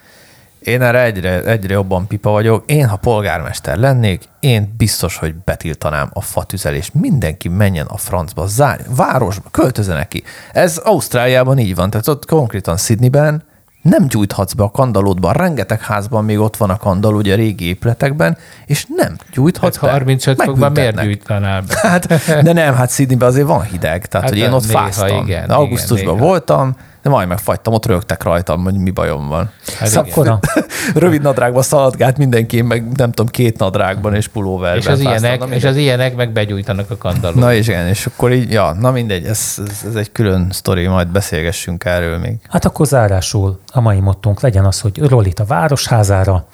[0.60, 2.64] Én erre egyre, egyre jobban pipa vagyok.
[2.66, 6.94] Én, ha polgármester lennék, én biztos, hogy betiltanám a fatüzelést.
[6.94, 10.24] Mindenki menjen a francba, zárj, városba, költözenek ki.
[10.54, 13.44] Ez Ausztráliában így van, tehát ott konkrétan Sydneyben
[13.82, 15.32] nem gyújthatsz be a kandalódba.
[15.32, 19.86] Rengeteg házban még ott van a kandal, ugye a régi épületekben, és nem gyújthatsz hát
[19.86, 19.92] be.
[19.92, 21.80] 35 fokban miért gyújtanál be?
[21.90, 22.08] Hát,
[22.44, 25.26] de nem, hát Sydneyben azért van hideg, tehát hát hogy én ott néha, fáztam.
[25.26, 29.52] Igen, Augusztusban igen, voltam, de majd megfagytam, ott rögtek rajtam, hogy mi bajom van.
[29.80, 30.40] Hát Szakkora.
[30.96, 34.80] Rövid nadrágban szaladgált mindenki, meg nem tudom, két nadrágban és pulóverben.
[34.80, 37.40] És az, ilyenek, és az ilyenek meg begyújtanak a kandalót.
[37.40, 40.88] Na és igen, és akkor így, ja, na mindegy, ez, ez, ez egy külön sztori,
[40.88, 42.36] majd beszélgessünk erről még.
[42.50, 46.46] Hát akkor zárásul a mai mottunk legyen az, hogy Rolit a városházára,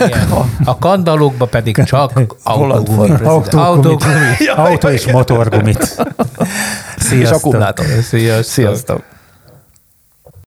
[0.00, 0.30] Igen.
[0.64, 2.12] A kandalókba pedig csak
[2.42, 3.20] autógumit.
[4.56, 5.82] Autó és motorgumit.
[6.96, 7.20] Sziasztok.
[7.20, 7.86] És akkumulátor.
[7.86, 8.44] Sziasztok.
[8.44, 9.02] Sziasztok.